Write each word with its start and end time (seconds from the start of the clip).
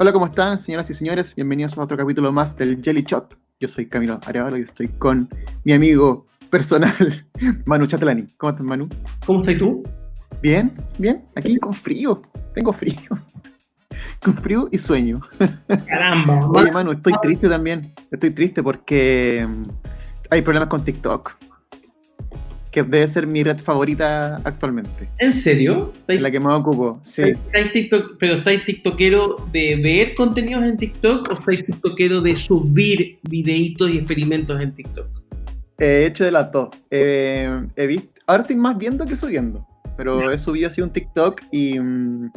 Hola, 0.00 0.12
¿cómo 0.12 0.26
están, 0.26 0.58
señoras 0.58 0.88
y 0.90 0.94
señores? 0.94 1.34
Bienvenidos 1.34 1.76
a 1.76 1.82
otro 1.82 1.96
capítulo 1.96 2.30
más 2.30 2.56
del 2.56 2.80
Jelly 2.80 3.02
Shot. 3.02 3.36
Yo 3.58 3.66
soy 3.66 3.86
Camilo 3.86 4.20
Arevalo 4.24 4.56
y 4.56 4.60
estoy 4.60 4.86
con 4.86 5.28
mi 5.64 5.72
amigo 5.72 6.28
personal, 6.50 7.26
Manu 7.66 7.84
Chatelani. 7.88 8.24
¿Cómo 8.36 8.50
estás, 8.50 8.64
Manu? 8.64 8.88
¿Cómo 9.26 9.40
estás 9.40 9.58
tú? 9.58 9.82
Bien, 10.40 10.72
bien. 10.98 11.24
Aquí 11.34 11.58
con 11.58 11.74
frío. 11.74 12.22
Tengo 12.54 12.72
frío. 12.72 12.96
Con 14.22 14.34
frío 14.34 14.68
y 14.70 14.78
sueño. 14.78 15.20
Caramba. 15.86 16.48
Oye, 16.50 16.70
Manu, 16.70 16.92
estoy 16.92 17.14
triste 17.20 17.48
también. 17.48 17.80
Estoy 18.10 18.30
triste 18.30 18.62
porque 18.62 19.46
mm, 19.48 19.64
hay 20.30 20.42
problemas 20.42 20.68
con 20.68 20.84
TikTok. 20.84 21.36
Que 22.70 22.82
debe 22.82 23.08
ser 23.08 23.26
mi 23.26 23.42
red 23.42 23.58
favorita 23.58 24.36
actualmente. 24.44 25.08
¿En 25.18 25.32
serio? 25.32 25.94
En 26.06 26.22
la 26.22 26.30
que 26.30 26.38
más 26.38 26.60
ocupo, 26.60 27.00
sí. 27.02 27.22
¿Estáis 27.22 27.72
TikTok, 27.72 28.16
¿Pero 28.18 28.34
estáis 28.34 28.64
tiktokero 28.64 29.48
de 29.52 29.76
ver 29.76 30.14
contenidos 30.14 30.64
en 30.64 30.76
TikTok 30.76 31.30
o 31.30 31.32
estáis 31.32 31.64
tiktokero 31.64 32.20
de 32.20 32.36
subir 32.36 33.18
videitos 33.22 33.90
y 33.90 33.98
experimentos 33.98 34.60
en 34.60 34.74
TikTok? 34.74 35.06
He 35.78 36.06
hecho 36.06 36.24
de 36.24 36.32
las 36.32 36.50
dos. 36.52 36.70
Eh, 36.90 37.66
he 37.76 37.86
visto, 37.86 38.08
ahora 38.26 38.42
estoy 38.42 38.56
más 38.56 38.76
viendo 38.76 39.06
que 39.06 39.16
subiendo, 39.16 39.66
pero 39.96 40.30
he 40.30 40.38
subido 40.38 40.68
así 40.68 40.80
un 40.80 40.90
TikTok 40.90 41.40
y, 41.52 41.78
mm, 41.78 42.32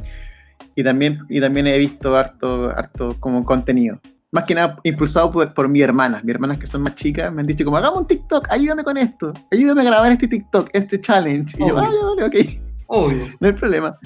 y, 0.76 0.84
también, 0.84 1.20
y 1.28 1.42
también 1.42 1.68
he 1.68 1.78
visto 1.78 2.16
harto, 2.16 2.70
harto 2.70 3.16
como 3.20 3.44
contenido. 3.44 4.00
Más 4.32 4.46
que 4.46 4.56
nada 4.56 4.80
impulsado 4.84 5.30
por, 5.32 5.54
por 5.54 5.68
mi 5.68 5.82
hermana. 5.82 6.22
Mis 6.24 6.34
hermanas 6.34 6.58
que 6.58 6.68
son 6.68 6.84
más 6.84 6.96
chicas 6.96 7.32
me 7.34 7.42
han 7.42 7.48
dicho 7.48 7.66
como, 7.66 7.78
hagamos 7.78 8.02
un 8.02 8.08
TikTok, 8.08 8.48
ayúdame 8.50 8.84
con 8.84 8.98
esto, 8.98 9.34
ayúdame 9.52 9.82
a 9.82 9.86
grabar 9.86 10.12
este 10.12 10.28
TikTok, 10.28 10.70
este 10.74 11.02
challenge. 11.02 11.58
Y 11.58 11.68
yo, 11.68 11.76
Obvio. 11.76 11.80
ah, 11.80 11.90
ya, 11.92 12.06
vale, 12.06 12.24
ok, 12.26 12.62
Obvio. 12.88 13.28
no 13.40 13.48
hay 13.48 13.54
problema. 13.54 13.98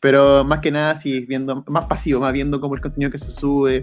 Pero 0.00 0.44
más 0.44 0.60
que 0.60 0.70
nada, 0.70 0.94
sí, 0.94 1.26
viendo, 1.26 1.64
más 1.66 1.86
pasivo, 1.86 2.20
más 2.20 2.32
viendo 2.32 2.60
como 2.60 2.76
el 2.76 2.80
contenido 2.80 3.10
que 3.10 3.18
se 3.18 3.32
sube 3.32 3.82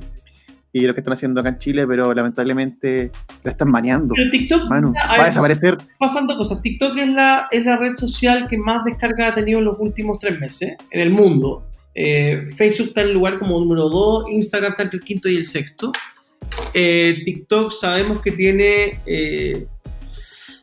y 0.72 0.82
lo 0.82 0.94
que 0.94 1.02
están 1.02 1.14
haciendo 1.14 1.40
acá 1.40 1.50
en 1.50 1.60
Chile, 1.60 1.88
pero 1.88 2.14
lamentablemente 2.14 3.12
lo 3.44 3.52
están 3.52 3.70
maneando. 3.70 4.14
Pero 4.16 4.32
TikTok, 4.32 4.70
Manu, 4.70 4.94
va 4.94 5.24
a 5.24 5.26
desaparecer. 5.26 5.78
pasando 6.00 6.38
cosas. 6.38 6.62
TikTok 6.62 6.98
es 6.98 7.16
la, 7.16 7.48
es 7.52 7.66
la 7.66 7.78
red 7.78 7.96
social 7.96 8.48
que 8.48 8.58
más 8.58 8.84
descarga 8.84 9.30
ha 9.30 9.36
tenido 9.36 9.60
en 9.60 9.66
los 9.66 9.78
últimos 9.80 10.20
tres 10.20 10.40
meses 10.40 10.76
en 10.92 11.02
el 11.02 11.12
mundo. 11.12 11.66
Eh, 11.96 12.46
Facebook 12.56 12.90
está 12.90 13.02
en 13.02 13.08
el 13.08 13.14
lugar 13.14 13.40
como 13.40 13.58
número 13.60 13.88
2, 13.90 14.26
Instagram 14.32 14.72
está 14.74 14.84
entre 14.84 14.98
el 15.00 15.04
quinto 15.06 15.30
y 15.30 15.38
el 15.38 15.48
sexto. 15.48 15.92
Eh, 16.74 17.22
TikTok 17.24 17.72
sabemos 17.72 18.22
que 18.22 18.32
tiene 18.32 19.00
eh, 19.06 19.66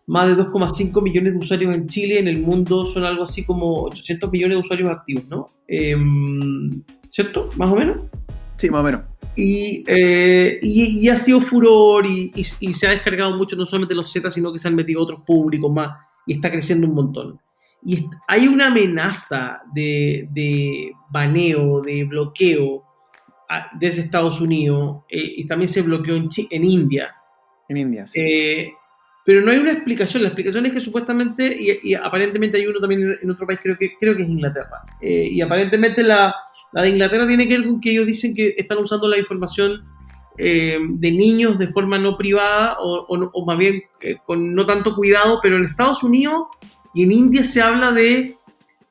más 0.07 0.29
de 0.29 0.37
2,5 0.43 1.03
millones 1.03 1.33
de 1.33 1.39
usuarios 1.39 1.75
en 1.75 1.87
Chile, 1.89 2.19
en 2.19 2.29
el 2.29 2.41
mundo 2.41 2.85
son 2.87 3.05
algo 3.05 3.25
así 3.25 3.45
como 3.45 3.83
800 3.85 4.31
millones 4.31 4.59
de 4.59 4.63
usuarios 4.63 4.91
activos, 4.91 5.25
¿no? 5.29 5.47
Em, 5.67 6.83
¿Cierto? 7.11 7.51
Más 7.57 7.71
o 7.71 7.77
menos. 7.77 8.01
Sí, 8.57 8.71
más 8.71 8.81
o 8.81 8.85
menos. 8.85 9.03
Y, 9.35 9.85
eh, 9.87 10.59
y, 10.63 11.01
y 11.01 11.09
ha 11.09 11.19
sido 11.19 11.41
furor 11.41 12.07
y, 12.07 12.31
y- 12.35 12.69
y 12.69 12.75
se 12.75 12.87
ha 12.87 12.91
descargado 12.91 13.35
mucho, 13.37 13.57
no 13.57 13.65
solamente 13.65 13.95
los 13.95 14.11
Z, 14.13 14.31
sino 14.31 14.53
que 14.53 14.59
se 14.59 14.69
han 14.69 14.75
metido 14.75 15.03
otros 15.03 15.21
públicos 15.27 15.73
más 15.73 15.91
y 16.27 16.35
está 16.35 16.51
creciendo 16.51 16.87
un 16.87 16.95
montón. 16.95 17.41
Y 17.85 18.09
hay 18.29 18.49
una 18.49 18.69
amenaza 18.69 19.63
de, 19.73 20.29
de 20.31 20.93
baneo, 21.11 21.81
de 21.81 22.05
bloqueo 22.05 22.85
ah, 23.51 23.71
desde 23.79 24.03
Estados 24.03 24.41
Unidos 24.41 25.03
eh, 25.09 25.35
y 25.37 25.47
también 25.47 25.69
se 25.69 25.83
bloqueó 25.83 26.17
en, 26.17 26.29
en 26.51 26.65
India. 26.65 27.15
En 27.69 27.77
India. 27.77 28.07
sí. 28.07 28.21
Eh, 28.21 28.73
pero 29.25 29.41
no 29.41 29.53
hay 29.53 29.59
una 29.59 29.73
explicación. 29.73 30.23
La 30.23 30.31
explicación 30.31 30.67
es 30.67 30.73
que 30.73 30.81
supuestamente, 30.81 31.57
y, 31.59 31.91
y 31.91 31.95
aparentemente 31.95 32.59
hay 32.59 32.67
uno 32.67 32.81
también 32.81 33.19
en, 33.23 33.31
otro 33.31 33.47
país, 33.47 33.61
creo 33.63 33.77
que, 33.79 33.93
creo 33.99 34.17
que 34.17 34.23
es 34.23 34.29
Inglaterra. 34.29 34.83
Eh, 35.01 35.29
y 35.31 35.41
aparentemente 35.41 36.03
la, 36.03 36.35
la 36.73 36.83
de 36.83 36.91
Inglaterra 36.91 37.27
tiene 37.27 37.47
que 37.47 37.59
ver 37.59 37.67
con 37.67 37.81
que 37.81 37.93
ellos 37.93 38.07
dicen 38.07 38.35
que 38.35 38.55
están 38.57 38.79
usando 38.79 39.07
la 39.09 39.19
información 39.19 39.85
eh, 40.39 40.79
de 40.81 41.13
niños 41.13 41.59
de 41.59 41.69
forma 41.69 41.99
no 41.99 42.17
privada 42.17 42.79
o, 42.81 43.07
o 43.09 43.47
más 43.47 43.59
bien 43.59 43.83
eh, 44.01 44.17
con 44.25 44.55
no 44.55 44.67
tanto 44.67 44.97
cuidado, 44.97 45.39
pero 45.43 45.57
en 45.57 45.67
Estados 45.67 46.03
Unidos 46.03 46.47
y 46.95 47.03
en 47.05 47.13
India 47.13 47.45
se 47.45 47.61
habla 47.63 47.93
de 47.93 48.37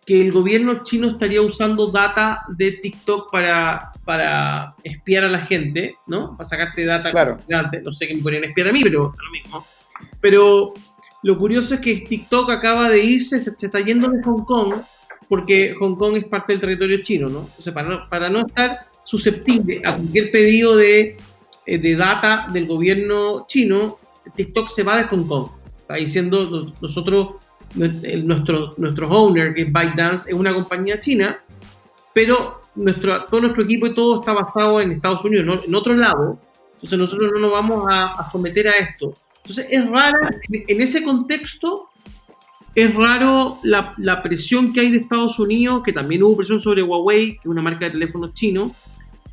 que 0.06 0.19
el 0.22 0.31
gobierno 0.31 0.84
chino 0.84 1.09
estaría 1.09 1.41
usando 1.41 1.91
data 1.91 2.41
de 2.50 2.72
TikTok 2.73 3.31
para, 3.31 3.91
para 4.03 4.75
espiar 4.84 5.23
a 5.25 5.29
la 5.29 5.41
gente, 5.41 5.95
¿no? 6.07 6.31
Para 6.35 6.44
sacarte 6.50 6.84
data. 6.85 7.12
Claro. 7.12 7.38
Antes, 7.53 7.84
no 7.84 7.91
sé 7.91 8.07
qué 8.07 8.16
me 8.16 8.22
podrían 8.22 8.45
espiar 8.45 8.69
a 8.69 8.72
mí, 8.72 8.81
pero 8.84 9.13
lo 9.16 9.31
mismo. 9.31 9.66
Pero 10.19 10.73
lo 11.23 11.38
curioso 11.38 11.75
es 11.75 11.81
que 11.81 11.97
TikTok 12.07 12.50
acaba 12.50 12.89
de 12.89 13.03
irse, 13.03 13.39
se, 13.39 13.51
se 13.56 13.66
está 13.67 13.79
yendo 13.79 14.09
de 14.09 14.23
Hong 14.23 14.44
Kong, 14.44 14.73
porque 15.29 15.75
Hong 15.79 15.95
Kong 15.95 16.18
es 16.18 16.25
parte 16.25 16.53
del 16.53 16.62
territorio 16.62 17.01
chino, 17.03 17.29
¿no? 17.29 17.41
Entonces, 17.41 17.72
para 17.73 17.88
no, 17.88 18.09
para 18.09 18.29
no 18.29 18.39
estar 18.39 18.88
susceptible 19.03 19.81
a 19.85 19.95
cualquier 19.95 20.31
pedido 20.31 20.75
de, 20.78 21.16
eh, 21.66 21.78
de 21.78 21.95
data 21.95 22.47
del 22.51 22.66
gobierno 22.66 23.45
chino, 23.47 24.00
TikTok 24.35 24.68
se 24.68 24.83
va 24.83 24.97
de 24.97 25.03
Hong 25.03 25.28
Kong. 25.28 25.47
Está 25.79 25.94
diciendo 25.95 26.50
nos- 26.50 26.81
nosotros, 26.81 27.35
nuestro, 27.76 28.74
nuestro 28.78 29.09
owner, 29.09 29.54
que 29.54 29.64
es 29.64 29.72
ByteDance, 29.72 30.32
es 30.32 30.36
una 30.36 30.54
compañía 30.54 31.00
china, 31.00 31.40
pero 32.14 32.62
nuestro, 32.76 33.24
todo 33.26 33.42
nuestro 33.42 33.64
equipo 33.64 33.88
y 33.88 33.96
todo 33.96 34.20
está 34.20 34.34
basado 34.34 34.82
en 34.82 34.92
Estados 34.92 35.24
Unidos, 35.24 35.46
¿no? 35.46 35.64
en 35.64 35.76
otro 35.76 35.94
lado. 35.94 36.40
Entonces 36.76 37.00
nosotros 37.00 37.31
no 37.34 37.40
nos 37.40 37.52
vamos 37.52 37.86
a, 37.90 38.14
a 38.14 38.31
someter 38.31 38.68
a 38.68 38.72
esto. 38.72 39.16
Entonces 39.38 39.68
es 39.70 39.90
rara, 39.90 40.30
en, 40.50 40.64
en 40.68 40.81
ese 40.81 41.04
contexto, 41.04 41.90
es 42.76 42.94
raro 42.94 43.58
la, 43.64 43.94
la 43.98 44.22
presión 44.22 44.74
que 44.74 44.80
hay 44.80 44.92
de 44.92 44.98
Estados 44.98 45.40
Unidos, 45.40 45.84
que 45.84 45.94
también 45.94 46.24
hubo 46.24 46.38
presión 46.38 46.60
sobre 46.60 46.84
Huawei, 46.84 47.34
que 47.34 47.40
es 47.40 47.46
una 47.46 47.62
marca 47.62 47.86
de 47.86 47.92
teléfonos 47.92 48.34
chino. 48.34 48.74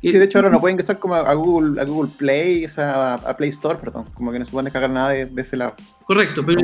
Sí, 0.01 0.11
de 0.11 0.23
hecho 0.23 0.37
ahora 0.37 0.49
no 0.49 0.61
pueden 0.61 0.75
ingresar 0.75 0.97
como 0.97 1.15
a 1.15 1.33
Google, 1.33 1.81
a 1.81 1.83
Google 1.83 2.11
Play, 2.17 2.65
o 2.65 2.69
sea, 2.69 3.15
a, 3.15 3.35
Play 3.35 3.49
Store, 3.49 3.77
perdón, 3.77 4.05
como 4.13 4.31
que 4.31 4.39
no 4.39 4.45
se 4.45 4.51
pueden 4.51 4.65
descargar 4.65 4.89
nada 4.89 5.09
de, 5.09 5.25
de 5.25 5.41
ese 5.41 5.57
lado. 5.57 5.75
Correcto, 6.05 6.43
pero 6.45 6.61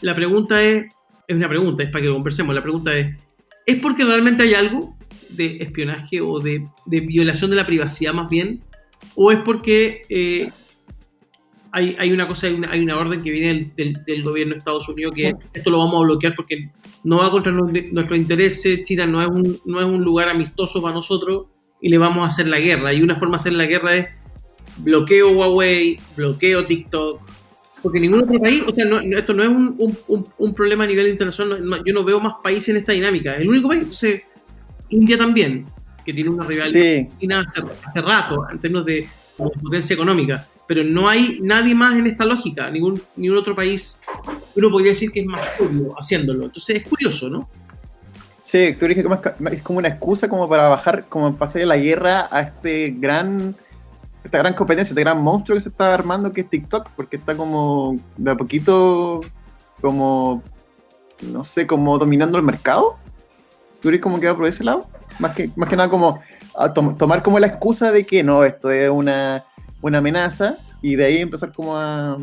la 0.00 0.14
pregunta 0.14 0.62
es, 0.62 0.86
es 1.30 1.36
una 1.36 1.48
pregunta, 1.48 1.82
es 1.82 1.90
para 1.90 2.02
que 2.02 2.08
lo 2.08 2.14
conversemos, 2.14 2.54
la 2.54 2.62
pregunta 2.62 2.96
es, 2.96 3.16
¿es 3.66 3.80
porque 3.80 4.04
realmente 4.04 4.42
hay 4.42 4.54
algo 4.54 4.96
de 5.30 5.58
espionaje 5.60 6.20
o 6.20 6.40
de, 6.40 6.66
de 6.86 7.00
violación 7.00 7.50
de 7.50 7.56
la 7.56 7.66
privacidad 7.66 8.12
más 8.12 8.28
bien? 8.28 8.62
¿O 9.14 9.30
es 9.32 9.38
porque 9.38 10.02
eh, 10.08 10.50
hay, 11.72 11.96
hay 11.98 12.12
una 12.12 12.26
cosa, 12.26 12.48
hay 12.48 12.54
una, 12.54 12.70
hay 12.70 12.80
una 12.80 12.98
orden 12.98 13.22
que 13.22 13.30
viene 13.30 13.46
del, 13.54 13.74
del- 13.94 14.04
del 14.04 14.22
gobierno 14.22 14.54
de 14.54 14.58
Estados 14.58 14.88
Unidos 14.88 15.14
que 15.14 15.32
esto 15.52 15.70
lo 15.70 15.78
vamos 15.78 15.94
a 15.96 16.04
bloquear 16.04 16.34
porque 16.34 16.70
no 17.04 17.18
va 17.18 17.30
contra 17.30 17.52
nu- 17.52 17.70
nuestros 17.92 18.18
intereses, 18.18 18.82
China 18.82 19.06
no 19.06 19.22
es, 19.22 19.28
un, 19.28 19.60
no 19.64 19.78
es 19.80 19.86
un 19.86 20.02
lugar 20.02 20.28
amistoso 20.28 20.82
para 20.82 20.94
nosotros 20.94 21.46
y 21.80 21.88
le 21.88 21.98
vamos 21.98 22.24
a 22.24 22.26
hacer 22.26 22.46
la 22.48 22.58
guerra. 22.58 22.92
Y 22.92 23.02
una 23.02 23.16
forma 23.16 23.36
de 23.36 23.40
hacer 23.40 23.52
la 23.54 23.66
guerra 23.66 23.96
es 23.96 24.08
bloqueo 24.78 25.30
Huawei, 25.30 25.98
bloqueo 26.16 26.66
TikTok, 26.66 27.20
porque 27.82 28.00
ningún 28.00 28.22
otro 28.24 28.38
país, 28.40 28.62
o 28.66 28.72
sea, 28.74 28.84
no- 28.84 29.00
no- 29.00 29.16
esto 29.18 29.32
no 29.32 29.42
es 29.42 29.48
un, 29.48 29.74
un- 30.08 30.26
un- 30.38 30.54
problema 30.54 30.84
a 30.84 30.86
nivel 30.86 31.08
internacional, 31.08 31.58
no- 31.66 31.84
yo 31.84 31.92
no 31.94 32.04
veo 32.04 32.20
más 32.20 32.34
países 32.42 32.70
en 32.70 32.76
esta 32.78 32.92
dinámica. 32.92 33.34
El 33.36 33.48
único 33.48 33.68
país, 33.68 33.82
entonces, 33.82 34.22
India 34.90 35.16
también, 35.16 35.66
que 36.04 36.12
tiene 36.12 36.30
una 36.30 36.44
rivalidad 36.44 36.80
Sí, 36.80 37.08
hace, 37.32 37.62
hace 37.86 38.00
rato 38.02 38.46
en 38.50 38.58
términos 38.58 38.86
de 38.86 39.06
potencia 39.36 39.94
económica, 39.94 40.46
pero 40.66 40.84
no 40.84 41.08
hay 41.08 41.40
nadie 41.42 41.74
más 41.74 41.96
en 41.98 42.06
esta 42.06 42.24
lógica, 42.24 42.70
ningún, 42.70 43.00
ningún 43.16 43.38
otro 43.38 43.54
país, 43.56 44.00
uno 44.54 44.70
podría 44.70 44.90
decir 44.90 45.10
que 45.10 45.20
es 45.20 45.26
más 45.26 45.44
serio 45.58 45.94
haciéndolo. 45.98 46.44
Entonces 46.44 46.76
es 46.76 46.82
curioso, 46.86 47.28
¿no? 47.30 47.48
sí, 48.44 48.74
tú 48.80 48.86
dices 48.86 49.04
que 49.22 49.54
es 49.56 49.62
como 49.62 49.78
una 49.78 49.88
excusa 49.88 50.28
como 50.28 50.48
para 50.48 50.68
bajar, 50.68 51.04
como 51.08 51.36
para 51.36 51.48
hacer 51.48 51.66
la 51.68 51.76
guerra 51.76 52.26
a 52.32 52.40
este 52.40 52.92
gran, 52.98 53.54
esta 54.24 54.38
gran 54.38 54.54
competencia, 54.54 54.90
este 54.90 55.00
gran 55.00 55.22
monstruo 55.22 55.56
que 55.56 55.62
se 55.62 55.68
está 55.70 55.94
armando 55.94 56.32
que 56.32 56.42
es 56.42 56.50
TikTok, 56.50 56.90
porque 56.96 57.16
está 57.16 57.36
como 57.36 57.96
de 58.16 58.30
a 58.30 58.34
poquito, 58.36 59.20
como, 59.80 60.42
no 61.22 61.44
sé, 61.44 61.66
como 61.66 61.98
dominando 61.98 62.38
el 62.38 62.44
mercado. 62.44 62.96
¿Tú 63.80 63.88
crees 63.88 64.02
como 64.02 64.20
que 64.20 64.28
va 64.28 64.36
por 64.36 64.46
ese 64.46 64.62
lado? 64.62 64.86
Más 65.18 65.34
que, 65.34 65.50
más 65.56 65.68
que 65.68 65.76
nada 65.76 65.88
como 65.88 66.20
a 66.56 66.72
tom- 66.72 66.96
tomar 66.98 67.22
como 67.22 67.38
la 67.38 67.46
excusa 67.46 67.90
de 67.92 68.04
que 68.04 68.22
no, 68.22 68.44
esto 68.44 68.70
es 68.70 68.90
una, 68.90 69.44
una 69.80 69.98
amenaza 69.98 70.56
y 70.82 70.96
de 70.96 71.04
ahí 71.06 71.18
empezar 71.18 71.52
como 71.52 71.76
a, 71.76 72.18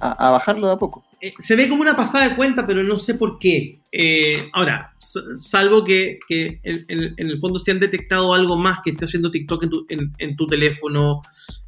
a- 0.00 0.28
a 0.28 0.30
bajarlo 0.32 0.66
de 0.66 0.72
a 0.72 0.76
poco. 0.78 1.04
Eh, 1.20 1.34
se 1.38 1.54
ve 1.56 1.68
como 1.68 1.82
una 1.82 1.94
pasada 1.94 2.28
de 2.28 2.36
cuenta, 2.36 2.66
pero 2.66 2.82
no 2.82 2.98
sé 2.98 3.14
por 3.14 3.38
qué. 3.38 3.80
Eh, 3.92 4.48
ahora, 4.54 4.94
salvo 4.98 5.84
que, 5.84 6.18
que 6.28 6.60
en, 6.62 6.84
en- 6.88 7.14
en 7.16 7.26
el 7.30 7.38
fondo 7.38 7.58
se 7.58 7.70
han 7.72 7.80
detectado 7.80 8.32
algo 8.34 8.56
más 8.56 8.78
que 8.84 8.90
esté 8.90 9.04
haciendo 9.04 9.30
TikTok 9.30 9.62
en 9.64 9.70
tu, 9.70 9.86
en- 9.88 10.12
en 10.18 10.36
tu 10.36 10.46
teléfono 10.46 11.20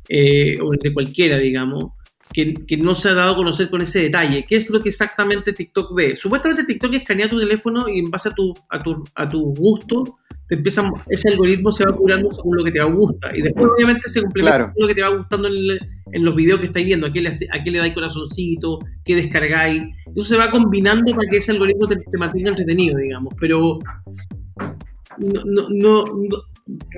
eh, 0.09 0.57
o 0.61 0.71
de 0.73 0.93
cualquiera, 0.93 1.39
digamos, 1.39 1.93
que, 2.33 2.55
que 2.67 2.77
no 2.79 2.95
se 2.95 3.11
ha 3.11 3.15
dado 3.15 3.33
a 3.33 3.37
conocer 3.37 3.69
con 3.71 3.83
ese 3.83 4.01
detalle. 4.03 4.47
¿Qué 4.49 4.57
es 4.57 4.71
lo 4.71 4.83
que 4.83 4.89
exactamente 4.89 5.53
TikTok 5.53 5.95
ve? 5.95 6.17
Supuestamente 6.17 6.65
TikTok 6.65 6.95
escanea 6.95 7.29
tu 7.29 7.39
teléfono 7.39 7.89
y 7.89 7.99
en 7.99 8.11
base 8.11 8.31
a 8.31 8.33
tu, 8.35 8.55
a 8.71 8.79
tu, 8.79 9.05
a 9.15 9.29
tu 9.29 9.55
gusto, 9.55 10.19
te 10.49 10.55
empieza, 10.57 10.91
ese 11.09 11.29
algoritmo 11.31 11.71
se 11.71 11.85
va 11.85 11.95
curando 11.95 12.31
según 12.33 12.57
lo 12.57 12.65
que 12.65 12.73
te 12.73 12.83
gusta. 12.85 13.37
Y 13.37 13.43
después, 13.43 13.67
obviamente, 13.75 14.09
se 14.09 14.23
complementa 14.23 14.57
Claro. 14.57 14.73
con 14.75 14.83
lo 14.83 14.89
que 14.89 14.95
te 14.95 15.03
va 15.03 15.09
gustando 15.09 15.49
en, 15.49 15.55
el- 15.55 15.81
en 16.13 16.25
los 16.25 16.35
videos 16.35 16.61
que 16.61 16.67
estáis 16.67 16.87
viendo. 16.87 17.07
A 17.07 17.13
qué 17.13 17.21
le, 17.21 17.79
dais 17.79 17.95
corazoncito, 17.95 18.79
qué 19.05 19.17
descargáis. 19.17 19.83
Eso 20.15 20.25
se 20.25 20.37
va 20.37 20.51
combinando 20.51 21.13
para 21.13 21.29
que 21.31 21.39
ese 21.39 21.53
algoritmo 21.53 21.89
te, 21.89 21.97
te 21.97 22.19
mantenga 22.19 22.51
entretenido, 22.51 22.99
digamos. 22.99 23.35
Pero 23.39 23.79
no, 25.19 25.45
no, 25.45 25.69
no, 25.71 26.05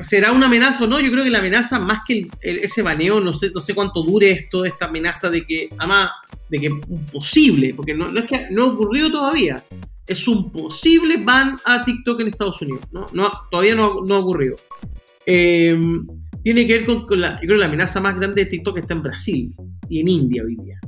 ¿Será 0.02 0.32
una 0.32 0.46
amenaza 0.46 0.84
o 0.84 0.87
no? 0.87 1.00
Yo 1.00 1.11
creo 1.11 1.25
que 1.25 1.31
la 1.31 1.38
amenaza, 1.38 1.78
más 1.78 2.00
que 2.06 2.28
ese 2.43 2.82
baneo, 2.82 3.20
no 3.20 3.32
sé, 3.32 3.50
no 3.55 3.61
sé 3.61 3.75
cuánto 3.75 4.02
dure 4.02 4.31
esto, 4.31 4.64
esta 4.64 4.87
amenaza 4.87 5.31
de 5.31 5.46
que, 5.46 5.70
además, 5.78 6.10
de 6.50 6.58
que 6.58 6.70
posible, 7.10 7.72
porque 7.75 7.94
no, 7.94 8.06
es 8.06 8.26
que 8.26 8.50
no 8.50 8.64
ha 8.64 8.67
ocurrido 8.67 9.10
todavía, 9.10 9.64
es 10.06 10.28
un 10.28 10.52
posible 10.52 11.17
ban 11.17 11.56
a 11.64 11.82
TikTok 11.82 12.20
en 12.20 12.28
Estados 12.28 12.60
Unidos, 12.60 12.82
¿no? 12.93 13.06
no 13.14 13.32
todavía 13.50 13.75
no 13.75 13.84
ha 13.84 14.19
ocurrido. 14.19 14.56
Eh, 15.25 15.76
tiene 16.44 16.67
que 16.67 16.75
ver 16.75 16.87
con, 16.87 17.06
con 17.06 17.20
la, 17.20 17.41
yo 17.41 17.46
creo 17.46 17.55
que 17.55 17.61
la 17.61 17.67
amenaza 17.67 18.00
más 18.00 18.17
grande 18.17 18.44
de 18.44 18.50
TikTok 18.50 18.79
está 18.79 18.93
en 18.93 19.02
Brasil 19.02 19.56
y 19.88 20.00
en 20.00 20.08
India 20.08 20.43
hoy 20.44 20.56
día. 20.56 20.79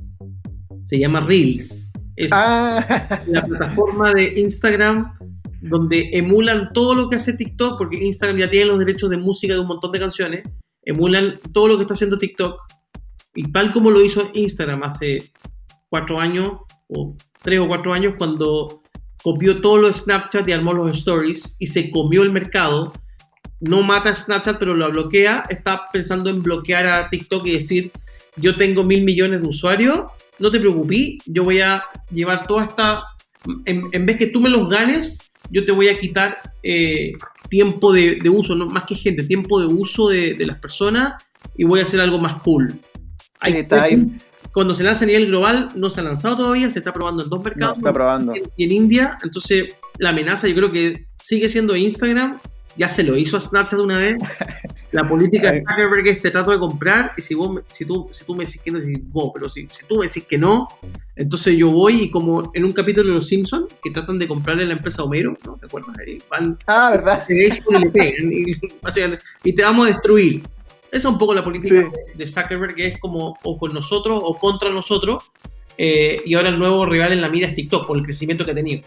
Se 0.83 0.99
llama 0.99 1.21
Reels. 1.21 1.91
Es 2.15 2.31
Ah, 2.33 3.25
la 3.27 3.45
plataforma 3.45 4.13
de 4.13 4.39
Instagram 4.39 5.13
donde 5.63 6.11
emulan 6.13 6.73
todo 6.75 6.95
lo 6.95 7.09
que 7.09 7.17
hace 7.17 7.33
TikTok, 7.33 7.79
porque 7.79 8.05
Instagram 8.05 8.39
ya 8.39 8.51
tiene 8.51 8.67
los 8.67 8.79
derechos 8.79 9.09
de 9.09 9.17
música 9.17 9.55
de 9.55 9.61
un 9.61 9.67
montón 9.67 9.91
de 9.93 9.99
canciones, 9.99 10.49
emulan 10.83 11.41
todo 11.53 11.69
lo 11.69 11.77
que 11.77 11.83
está 11.83 11.95
haciendo 11.95 12.19
TikTok, 12.19 12.61
y 13.35 13.51
tal 13.51 13.73
como 13.73 13.91
lo 13.91 14.05
hizo 14.05 14.31
Instagram 14.35 14.83
hace 14.83 15.33
cuatro 15.89 16.21
años, 16.21 16.53
o 16.89 17.17
tres 17.43 17.61
o 17.61 17.67
cuatro 17.67 17.95
años, 17.95 18.15
cuando 18.19 18.83
copió 19.23 19.61
todo 19.61 19.79
lo 19.79 19.87
de 19.89 19.95
Snapchat 19.95 20.47
y 20.47 20.53
armó 20.53 20.73
los 20.73 20.91
stories 20.91 21.57
y 21.59 21.67
se 21.67 21.91
comió 21.91 22.23
el 22.23 22.31
mercado, 22.31 22.93
no 23.61 23.83
mata 23.83 24.11
a 24.11 24.15
Snapchat, 24.15 24.59
pero 24.59 24.75
lo 24.75 24.91
bloquea, 24.91 25.45
está 25.49 25.83
pensando 25.93 26.31
en 26.31 26.43
bloquear 26.43 26.87
a 26.87 27.09
TikTok 27.09 27.47
y 27.47 27.53
decir, 27.53 27.93
yo 28.37 28.57
tengo 28.57 28.83
mil 28.83 29.03
millones 29.05 29.41
de 29.41 29.49
usuarios, 29.49 30.07
no 30.39 30.51
te 30.51 30.61
preocupes, 30.61 31.19
yo 31.27 31.45
voy 31.45 31.61
a 31.61 31.85
llevar 32.11 32.47
toda 32.47 32.65
esta, 32.65 33.03
en, 33.65 33.89
en 33.93 34.07
vez 34.07 34.19
que 34.19 34.27
tú 34.27 34.41
me 34.41 34.51
los 34.51 34.69
ganes, 34.69 35.19
yo 35.51 35.65
te 35.65 35.73
voy 35.73 35.89
a 35.89 35.99
quitar 35.99 36.39
eh, 36.63 37.13
tiempo 37.49 37.93
de, 37.93 38.17
de 38.17 38.29
uso, 38.29 38.55
no 38.55 38.67
más 38.67 38.85
que 38.85 38.95
gente, 38.95 39.23
tiempo 39.25 39.61
de 39.61 39.67
uso 39.67 40.09
de, 40.09 40.35
de 40.35 40.47
las 40.47 40.59
personas 40.59 41.15
y 41.57 41.65
voy 41.65 41.81
a 41.81 41.85
hacer 41.85 42.01
algo 42.01 42.19
más 42.19 42.43
cool. 42.43 42.79
Hay 43.41 43.65
cuando 44.53 44.75
se 44.75 44.85
lanza 44.85 45.05
a 45.05 45.07
nivel 45.07 45.27
global, 45.27 45.69
no 45.75 45.91
se 45.91 46.01
ha 46.01 46.03
lanzado 46.03 46.39
todavía, 46.39 46.71
se 46.71 46.79
está 46.79 46.91
probando 46.91 47.23
en 47.23 47.29
dos 47.29 47.41
No, 47.41 47.45
mercados 47.45 47.77
está 47.77 47.93
probando. 47.93 48.33
y 48.57 48.65
en 48.65 48.73
India. 48.73 49.19
Entonces, 49.23 49.77
la 49.99 50.09
amenaza 50.09 50.49
yo 50.49 50.55
creo 50.55 50.71
que 50.71 51.09
sigue 51.21 51.51
siendo 51.51 51.77
Instagram. 51.77 52.41
Ya 52.77 52.89
se 52.89 53.03
lo 53.05 53.17
hizo 53.17 53.37
a 53.37 53.41
Snapchat 53.41 53.79
una 53.81 53.99
vez. 53.99 54.17
La 54.93 55.09
política 55.09 55.51
de. 55.53 55.61
Zuckerberg 55.69 56.07
es 56.09 56.19
te 56.23 56.31
trato 56.31 56.51
de 56.51 56.59
comprar 56.59 57.13
y 57.17 57.23
si, 57.23 57.35
vos, 57.35 57.61
si, 57.71 57.85
tú, 57.85 58.09
si 58.13 58.25
tú 58.25 58.35
me 58.35 58.45
decís 58.45 58.61
que 58.63 58.71
no, 58.71 58.79
decís 58.79 58.99
vos, 59.05 59.31
pero 59.35 59.49
si, 59.49 59.67
si 59.69 59.85
tú 59.87 59.97
me 59.99 60.07
decís 60.07 60.25
que 60.25 60.39
no, 60.39 60.69
entonces 61.15 61.57
yo 61.57 61.71
voy 61.71 62.03
y 62.03 62.11
como 62.11 62.51
en 62.55 62.65
un 62.65 62.73
capítulo 62.73 63.09
de 63.09 63.15
Los 63.15 63.27
Simpsons 63.29 63.75
que 63.83 63.91
tratan 63.91 64.19
de 64.19 64.29
comprarle 64.29 64.65
la 64.67 64.75
empresa 64.75 65.03
a 65.03 65.05
Homero, 65.07 65.37
¿no? 65.45 65.57
¿Te 65.57 65.67
acuerdas? 65.67 65.97
Van 66.31 66.59
Ah, 66.67 66.91
¿verdad? 66.91 67.25
y 67.29 67.35
le 67.79 67.91
pegan 67.91 68.33
y, 68.33 68.53
y 69.45 69.53
te 69.55 69.63
vamos 69.63 69.87
a 69.87 69.89
destruir. 69.91 70.43
Esa 70.93 71.09
es 71.09 71.13
un 71.13 71.19
poco 71.19 71.35
la 71.35 71.43
política 71.43 71.75
Sí. 71.77 72.01
de 72.15 72.27
Zuckerberg, 72.27 72.75
que 72.75 72.87
es 72.87 72.99
como 72.99 73.37
o 73.43 73.59
con 73.59 73.75
nosotros 73.75 74.21
o 74.23 74.37
contra 74.39 74.71
nosotros. 74.71 75.25
eh, 75.79 76.21
y 76.25 76.35
ahora 76.35 76.49
el 76.51 76.59
nuevo 76.59 76.87
rival 76.87 77.13
en 77.13 77.21
la 77.21 77.29
mira 77.29 77.49
es 77.49 77.55
TikTok, 77.55 77.87
por 77.87 77.99
el 77.99 78.05
crecimiento 78.05 78.45
que 78.45 78.53
ha 78.53 78.55
tenido. 78.55 78.83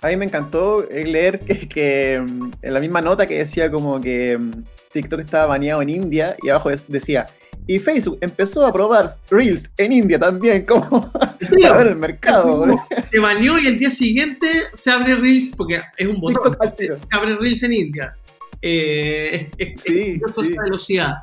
A 0.00 0.08
mí 0.08 0.16
me 0.16 0.24
encantó 0.24 0.88
eh, 0.90 1.04
leer 1.04 1.40
que, 1.40 1.68
que, 1.68 2.20
mm, 2.26 2.50
en 2.62 2.74
la 2.74 2.80
misma 2.80 3.00
nota 3.00 3.26
que 3.26 3.38
decía 3.38 3.70
como 3.70 4.00
que 4.00 4.36
mm, 4.38 4.50
TikTok 4.92 5.20
estaba 5.20 5.46
baneado 5.46 5.82
en 5.82 5.90
India 5.90 6.36
y 6.42 6.48
abajo 6.50 6.70
decía 6.88 7.26
y 7.66 7.78
Facebook 7.78 8.18
empezó 8.20 8.66
a 8.66 8.72
probar 8.72 9.10
Reels 9.30 9.70
en 9.78 9.92
India 9.92 10.18
también, 10.18 10.66
como 10.66 11.10
para 11.10 11.36
ver 11.78 11.86
el 11.88 11.96
mercado. 11.96 12.66
Se 13.10 13.18
baneó 13.18 13.58
y 13.58 13.66
el 13.66 13.78
día 13.78 13.90
siguiente 13.90 14.46
se 14.74 14.90
abre 14.90 15.14
Reels, 15.16 15.54
porque 15.56 15.80
es 15.96 16.06
un 16.06 16.20
botón, 16.20 16.56
se 16.76 16.90
abre 17.10 17.36
Reels 17.36 17.62
en 17.62 17.72
India. 17.72 18.14
Eh, 18.60 19.50
es, 19.56 19.68
es- 19.68 19.80
Sí, 19.82 19.98
es 20.00 20.18
curioso 20.20 20.42
sí. 20.42 20.52
esa 20.52 20.62
velocidad. 20.62 21.14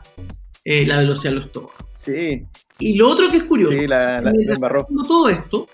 Eh, 0.63 0.85
la 0.85 0.97
velocidad 0.97 1.33
lo 1.33 1.41
es 1.41 1.51
todo. 1.51 1.71
Sí, 1.99 2.43
Y 2.79 2.95
lo 2.95 3.09
otro 3.09 3.29
que 3.29 3.37
es 3.37 3.43
curioso, 3.43 3.73
sí, 3.73 3.85
la, 3.87 4.19
la, 4.21 4.31
la 4.31 4.85
todo 5.07 5.29
esto, 5.29 5.67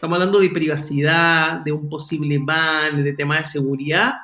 estamos 0.00 0.16
hablando 0.16 0.40
de 0.40 0.48
privacidad, 0.48 1.60
de 1.60 1.72
un 1.72 1.86
posible 1.86 2.38
ban, 2.42 3.04
de 3.04 3.12
temas 3.12 3.40
de 3.40 3.44
seguridad. 3.44 4.14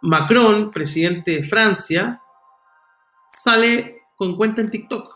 Macron, 0.00 0.70
presidente 0.70 1.32
de 1.32 1.42
Francia, 1.42 2.18
sale 3.28 3.98
con 4.16 4.34
cuenta 4.34 4.62
en 4.62 4.70
TikTok. 4.70 5.14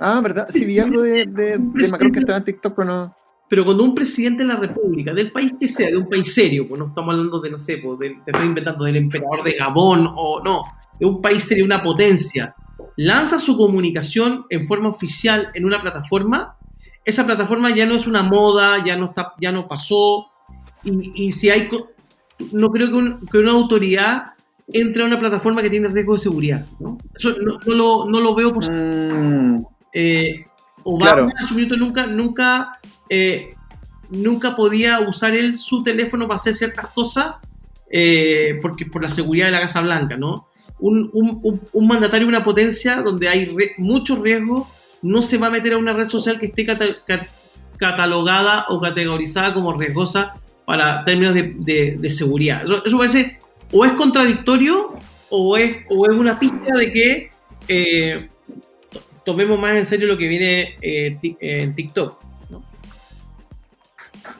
Ah, 0.00 0.20
¿verdad? 0.22 0.48
Sí, 0.52 0.66
vi 0.66 0.78
algo 0.78 1.00
de, 1.00 1.24
de, 1.24 1.56
de 1.56 1.88
Macron 1.90 2.12
que 2.12 2.18
estaba 2.18 2.36
en 2.36 2.44
TikTok, 2.44 2.74
pero 2.76 2.86
no. 2.86 3.16
Pero 3.48 3.64
cuando 3.64 3.84
un 3.84 3.94
presidente 3.94 4.42
de 4.42 4.50
la 4.50 4.56
República, 4.56 5.14
del 5.14 5.32
país 5.32 5.54
que 5.58 5.66
sea, 5.66 5.88
de 5.88 5.96
un 5.96 6.06
país 6.06 6.34
serio, 6.34 6.68
pues 6.68 6.78
no 6.78 6.88
estamos 6.88 7.14
hablando 7.14 7.40
de, 7.40 7.50
no 7.50 7.58
sé, 7.58 7.78
pues, 7.78 7.98
te 7.98 8.30
estoy 8.30 8.46
inventando, 8.46 8.84
del 8.84 8.96
emperador 8.96 9.42
de 9.42 9.54
Gabón 9.54 10.12
o 10.14 10.42
no, 10.44 10.64
de 10.98 11.06
un 11.06 11.22
país 11.22 11.42
serio, 11.42 11.64
una 11.64 11.82
potencia, 11.82 12.54
lanza 12.96 13.38
su 13.38 13.56
comunicación 13.56 14.44
en 14.50 14.66
forma 14.66 14.90
oficial 14.90 15.50
en 15.54 15.64
una 15.64 15.80
plataforma, 15.80 16.58
esa 17.04 17.26
plataforma 17.26 17.70
ya 17.74 17.86
no 17.86 17.94
es 17.94 18.06
una 18.06 18.22
moda, 18.22 18.84
ya 18.84 18.96
no, 18.96 19.06
está, 19.06 19.32
ya 19.40 19.52
no 19.52 19.66
pasó, 19.68 20.26
y, 20.84 21.26
y 21.28 21.32
si 21.32 21.50
hay, 21.50 21.68
no 22.52 22.70
creo 22.70 22.88
que, 22.88 22.94
un- 22.94 23.26
que 23.26 23.38
una 23.38 23.52
autoridad 23.52 24.32
entre 24.72 25.02
a 25.02 25.06
una 25.06 25.18
plataforma 25.18 25.62
que 25.62 25.70
tiene 25.70 25.88
riesgo 25.88 26.14
de 26.14 26.20
seguridad, 26.20 26.64
¿no? 26.78 26.96
Eso 27.14 27.34
no, 27.42 27.58
no 27.66 27.74
lo, 27.74 28.06
no 28.06 28.20
lo 28.20 28.34
veo 28.34 28.52
posible 28.54 28.78
Mm, 29.12 29.64
eh, 29.92 30.46
Obama 30.84 31.04
Claro. 31.14 31.28
en 31.40 31.46
su 31.46 31.54
minuto 31.54 31.76
nunca, 31.76 32.06
nunca, 32.06 32.72
eh, 33.08 33.54
nunca 34.10 34.54
podía 34.56 35.00
usar 35.00 35.34
él 35.34 35.58
su 35.58 35.82
teléfono 35.82 36.26
para 36.28 36.36
hacer 36.36 36.54
ciertas 36.54 36.86
cosas 36.88 37.34
eh, 37.90 38.58
porque 38.62 38.86
por 38.86 39.02
la 39.02 39.10
seguridad 39.10 39.46
de 39.46 39.52
la 39.52 39.60
Casa 39.62 39.80
Blanca, 39.82 40.16
¿no? 40.16 40.46
Un, 40.78 41.10
un- 41.12 41.60
un- 41.72 41.86
mandatario 41.88 42.26
de 42.26 42.34
una 42.34 42.44
potencia 42.44 43.02
donde 43.02 43.28
hay 43.28 43.46
re- 43.46 43.72
mucho 43.78 44.22
riesgo 44.22 44.70
no 45.02 45.22
se 45.22 45.38
va 45.38 45.46
a 45.48 45.50
meter 45.50 45.72
a 45.74 45.78
una 45.78 45.92
red 45.92 46.08
social 46.08 46.38
que 46.38 46.46
esté 46.46 46.66
cata- 46.66 47.04
ca- 47.06 47.26
catalogada 47.76 48.66
o 48.68 48.80
categorizada 48.80 49.54
como 49.54 49.72
riesgosa 49.72 50.34
para 50.66 51.04
términos 51.04 51.34
de, 51.34 52.10
seguridad. 52.10 52.62
Eso, 52.64 52.84
eso 52.84 52.96
parece 52.98 53.40
o 53.72 53.84
es 53.84 53.92
contradictorio 53.92 54.92
o 55.30 55.56
es, 55.56 55.78
o 55.88 56.06
es 56.10 56.16
una 56.16 56.38
pista 56.38 56.74
de 56.76 56.92
que 56.92 57.30
eh, 57.68 58.28
to- 58.90 59.00
tomemos 59.24 59.58
más 59.58 59.72
en 59.72 59.86
serio 59.86 60.08
lo 60.08 60.18
que 60.18 60.28
viene 60.28 60.76
eh, 60.82 61.18
en 61.40 61.74
TikTok. 61.74 62.20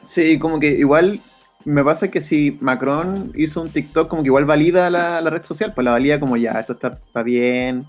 sí, 0.03 0.37
como 0.39 0.59
que 0.59 0.67
igual 0.67 1.19
me 1.63 1.83
pasa 1.83 2.09
que 2.09 2.21
si 2.21 2.57
Macron 2.59 3.31
hizo 3.35 3.61
un 3.61 3.69
TikTok, 3.69 4.07
como 4.07 4.23
que 4.23 4.27
igual 4.29 4.45
valida 4.45 4.89
la, 4.89 5.21
la 5.21 5.29
red 5.29 5.43
social, 5.43 5.73
pues 5.73 5.85
la 5.85 5.91
valida 5.91 6.19
como 6.19 6.35
ya, 6.37 6.51
esto 6.53 6.73
está, 6.73 6.99
está 7.05 7.23
bien, 7.23 7.85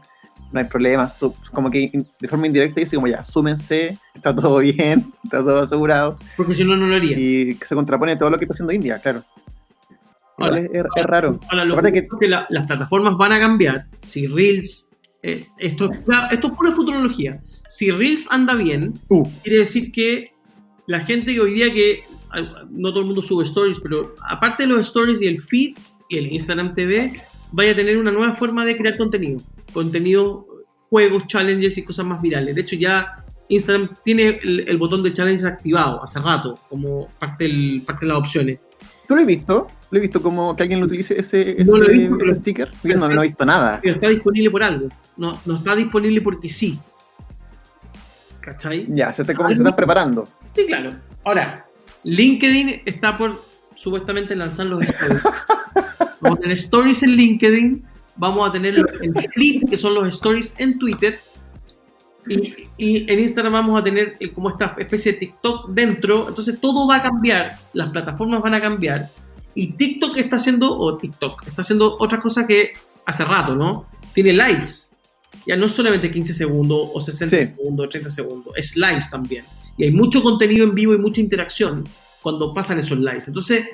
no 0.52 0.60
hay 0.60 0.66
problema, 0.66 1.10
como 1.52 1.70
que 1.70 1.90
in- 1.92 2.06
de 2.20 2.28
forma 2.28 2.46
indirecta 2.46 2.80
dice 2.80 2.96
como 2.96 3.08
ya, 3.08 3.24
súmense, 3.24 3.96
está 4.14 4.34
todo 4.34 4.58
bien, 4.58 5.12
está 5.24 5.38
todo 5.38 5.60
asegurado, 5.60 6.18
Porque 6.36 6.54
si 6.54 6.64
no, 6.64 6.76
no 6.76 6.86
lo 6.86 6.94
haría. 6.94 7.16
y 7.18 7.54
que 7.54 7.66
se 7.66 7.74
contrapone 7.74 8.12
a 8.12 8.18
todo 8.18 8.30
lo 8.30 8.38
que 8.38 8.44
está 8.44 8.52
haciendo 8.54 8.72
India, 8.72 8.98
claro. 8.98 9.22
Ahora, 10.38 10.60
es, 10.60 10.70
es- 10.72 10.84
es 10.96 11.04
raro. 11.06 11.38
ahora, 11.50 11.64
lo 11.64 11.74
Aparte 11.74 11.92
que, 11.92 12.02
que- 12.02 12.08
que 12.20 12.28
la- 12.28 12.46
las 12.50 12.66
plataformas 12.66 13.16
van 13.16 13.32
a 13.32 13.40
cambiar. 13.40 13.86
Si 13.98 14.26
Reels, 14.26 14.90
eh, 15.22 15.46
esto, 15.58 15.90
es 15.92 15.98
pura- 16.00 16.28
esto 16.32 16.46
es 16.48 16.52
pura 16.54 16.72
futurología. 16.72 17.40
Si 17.68 17.90
Reels 17.90 18.28
anda 18.30 18.54
bien, 18.54 18.94
Uh, 19.08 19.22
quiere 19.42 19.58
decir 19.60 19.92
que 19.92 20.32
la 20.86 21.00
gente 21.00 21.32
que 21.34 21.40
hoy 21.40 21.54
día 21.54 21.72
que 21.72 22.00
no 22.70 22.90
todo 22.90 23.00
el 23.00 23.06
mundo 23.06 23.22
sube 23.22 23.44
stories, 23.44 23.78
pero 23.80 24.14
aparte 24.28 24.62
de 24.64 24.70
los 24.70 24.80
stories 24.80 25.20
y 25.20 25.26
el 25.26 25.40
feed 25.40 25.76
y 26.08 26.16
el 26.18 26.26
Instagram 26.32 26.74
TV, 26.74 27.12
vaya 27.52 27.72
a 27.72 27.76
tener 27.76 27.98
una 27.98 28.10
nueva 28.10 28.34
forma 28.34 28.64
de 28.64 28.76
crear 28.76 28.96
contenido. 28.96 29.40
Contenido, 29.72 30.46
juegos, 30.90 31.26
challenges 31.26 31.78
y 31.78 31.82
cosas 31.84 32.04
más 32.06 32.20
virales. 32.20 32.54
De 32.54 32.60
hecho, 32.60 32.76
ya 32.76 33.24
Instagram 33.48 33.90
tiene 34.04 34.40
el, 34.42 34.60
el 34.68 34.76
botón 34.78 35.02
de 35.02 35.12
challenge 35.12 35.46
activado 35.46 36.02
hace 36.02 36.18
rato, 36.20 36.58
como 36.68 37.08
parte, 37.18 37.44
del- 37.44 37.82
parte 37.86 38.06
de 38.06 38.12
las 38.12 38.18
opciones. 38.18 38.58
¿Tú 39.08 39.14
lo 39.14 39.20
has 39.22 39.26
visto? 39.26 39.66
¿Lo 39.90 39.98
he 39.98 40.00
visto 40.00 40.22
como 40.22 40.56
que 40.56 40.62
alguien 40.62 40.80
lo 40.80 40.86
utilice 40.86 41.18
ese, 41.20 41.52
ese, 41.60 41.64
No 41.64 41.76
lo 41.76 41.88
he 41.88 41.98
visto, 41.98 42.18
ese 42.24 42.34
sticker? 42.36 42.70
Yo 42.82 42.96
no, 42.96 43.08
no 43.08 43.22
he 43.22 43.26
visto 43.28 43.44
nada. 43.44 43.78
Pero 43.82 43.94
está 43.96 44.08
disponible 44.08 44.50
por 44.50 44.62
algo. 44.62 44.88
No, 45.16 45.38
no 45.44 45.56
está 45.56 45.74
disponible 45.76 46.20
porque 46.22 46.48
sí. 46.48 46.78
¿Cachai? 48.40 48.86
Ya, 48.88 49.12
se 49.12 49.22
está, 49.22 49.34
como 49.34 49.48
que 49.48 49.54
se 49.56 49.60
están 49.60 49.76
preparando. 49.76 50.26
Sí, 50.50 50.64
claro. 50.66 50.92
Ahora, 51.24 51.66
LinkedIn 52.04 52.82
está 52.86 53.16
por 53.16 53.40
supuestamente 53.74 54.34
lanzar 54.34 54.66
los 54.66 54.82
stories. 54.82 55.22
Vamos 56.20 56.38
a 56.38 56.42
tener 56.42 56.56
stories 56.56 57.02
en 57.02 57.10
LinkedIn, 57.10 57.84
vamos 58.16 58.48
a 58.48 58.52
tener 58.52 58.74
el 59.00 59.12
flip, 59.32 59.68
que 59.68 59.78
son 59.78 59.94
los 59.94 60.06
stories 60.08 60.54
en 60.58 60.78
Twitter, 60.78 61.18
y, 62.28 62.68
y 62.76 63.10
en 63.12 63.18
Instagram 63.18 63.52
vamos 63.52 63.80
a 63.80 63.82
tener 63.84 64.16
eh, 64.20 64.30
como 64.32 64.48
esta 64.50 64.76
especie 64.78 65.12
de 65.12 65.18
TikTok 65.18 65.70
dentro. 65.70 66.28
Entonces 66.28 66.60
todo 66.60 66.86
va 66.86 66.96
a 66.96 67.02
cambiar, 67.02 67.58
las 67.72 67.90
plataformas 67.90 68.40
van 68.42 68.54
a 68.54 68.60
cambiar, 68.60 69.10
y 69.54 69.72
TikTok 69.72 70.16
está 70.16 70.36
haciendo, 70.36 70.78
o 70.78 70.96
TikTok, 70.96 71.46
está 71.46 71.62
haciendo 71.62 71.96
otra 71.98 72.20
cosa 72.20 72.46
que 72.46 72.72
hace 73.04 73.24
rato, 73.24 73.54
¿no? 73.54 73.86
Tiene 74.14 74.32
lives. 74.32 74.92
Ya 75.46 75.56
no 75.56 75.66
es 75.66 75.72
solamente 75.72 76.10
15 76.10 76.32
segundos 76.34 76.90
o 76.94 77.00
60 77.00 77.36
Sí. 77.36 77.42
segundos 77.56 77.86
o 77.86 77.88
30 77.88 78.10
segundos, 78.10 78.52
es 78.56 78.76
lives 78.76 79.10
también. 79.10 79.44
Y 79.76 79.84
hay 79.84 79.90
mucho 79.90 80.22
contenido 80.22 80.64
en 80.64 80.74
vivo 80.74 80.94
y 80.94 80.98
mucha 80.98 81.20
interacción 81.20 81.84
cuando 82.22 82.54
pasan 82.54 82.78
esos 82.78 82.98
lives. 82.98 83.26
Entonces, 83.26 83.66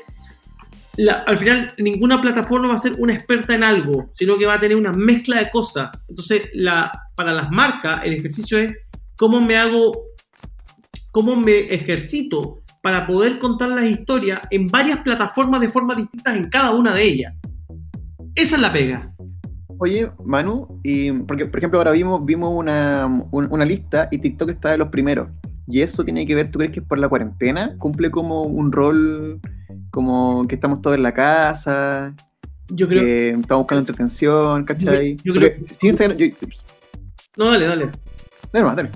la- 0.99 1.25
al 1.27 1.39
final 1.39 1.73
ninguna 1.79 2.21
plataforma 2.21 2.69
va 2.69 2.75
a 2.75 2.79
ser 2.79 2.93
una 2.99 3.15
experta 3.15 3.55
en 3.55 3.63
algo, 3.65 4.11
sino 4.15 4.37
que 4.37 4.47
va 4.47 4.55
a 4.55 4.61
tener 4.61 4.77
una 4.77 4.93
mezcla 4.93 5.39
de 5.39 5.51
cosas. 5.51 5.91
Entonces, 6.09 6.51
para 7.15 7.33
las 7.33 7.51
marcas, 7.51 8.01
el 8.05 8.13
ejercicio 8.15 8.59
es 8.59 8.75
cómo 9.17 9.41
me 9.41 9.57
hago, 9.57 9.93
cómo 11.13 11.37
me 11.37 11.59
ejercito 11.73 12.61
para 12.83 13.07
poder 13.07 13.39
contar 13.39 13.71
las 13.71 13.85
historias 13.85 14.41
en 14.51 14.67
varias 14.67 14.99
plataformas 15.01 15.61
de 15.61 15.69
formas 15.69 15.97
distintas 15.97 16.37
en 16.37 16.49
cada 16.49 16.73
una 16.73 16.93
de 16.95 17.03
ellas. 17.03 17.35
Esa 18.35 18.57
es 18.57 18.63
la 18.63 18.73
pega. 18.73 19.13
Oye, 19.79 20.11
Manu, 20.25 20.81
y 20.83 21.13
porque 21.13 21.47
por 21.47 21.59
ejemplo 21.59 21.79
ahora 21.79 21.93
vimos, 21.93 22.21
una, 22.53 23.07
un- 23.31 23.49
una 23.51 23.65
lista 23.65 24.09
y 24.11 24.19
TikTok 24.19 24.51
está 24.51 24.71
de 24.73 24.79
los 24.79 24.89
primeros. 24.89 25.29
¿Y 25.69 25.81
eso 25.83 26.03
tiene 26.03 26.27
que 26.27 26.35
ver, 26.35 26.51
tú 26.51 26.59
crees 26.59 26.73
que 26.73 26.83
por 26.83 26.99
la 26.99 27.09
cuarentena? 27.09 27.77
¿Cumple 27.79 28.11
como 28.11 28.43
un 28.43 28.73
rol 28.73 29.41
como 29.91 30.47
que 30.49 30.55
estamos 30.57 30.81
todos 30.83 30.97
en 30.97 31.03
la 31.03 31.15
casa, 31.15 32.15
Yo 32.69 32.89
creo. 32.89 33.03
que 33.03 33.29
estamos 33.31 33.63
buscando 33.63 33.81
entretención, 33.81 34.65
¿cachai? 34.65 35.17
Yo- 35.17 35.33
yo 35.33 35.41
creo- 35.41 35.57
si 35.79 35.89
Instagram- 35.89 36.17
yo- 36.17 36.49
No, 37.37 37.51
dale, 37.51 37.67
dale. 37.67 37.91
dale 38.53 38.65
más, 38.65 38.77
dale. 38.77 38.91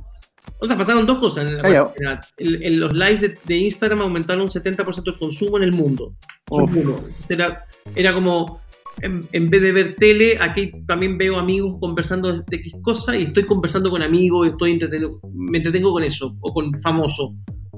O 0.58 0.66
sea, 0.66 0.76
pasaron 0.76 1.06
dos 1.06 1.18
cosas 1.18 1.46
en, 1.46 1.56
la. 1.58 2.20
En- 2.38 2.78
los 2.80 2.92
lives 2.92 3.20
de, 3.20 3.38
de 3.44 3.56
Instagram 3.56 4.00
aumentaron 4.02 4.42
un 4.42 4.48
70% 4.48 5.10
el 5.12 5.18
consumo 5.18 5.56
en 5.56 5.64
el 5.64 5.72
mundo. 5.72 6.14
Uno. 6.50 7.00
Era, 7.28 7.64
era 7.96 8.14
como, 8.14 8.60
en, 9.00 9.26
en 9.32 9.50
vez 9.50 9.60
de 9.62 9.72
ver 9.72 9.96
tele, 9.96 10.36
aquí 10.40 10.72
también 10.86 11.18
veo 11.18 11.36
amigos 11.38 11.78
conversando 11.80 12.32
de, 12.32 12.42
X 12.56 12.74
cosa 12.82 13.16
y 13.16 13.24
estoy 13.24 13.44
conversando 13.44 13.90
con 13.90 14.02
amigos, 14.02 14.48
estoy 14.48 14.72
entretenido, 14.72 15.18
me 15.34 15.58
entretengo 15.58 15.92
con 15.92 16.04
eso, 16.04 16.36
o 16.40 16.52
con 16.52 16.72
famosos 16.80 17.30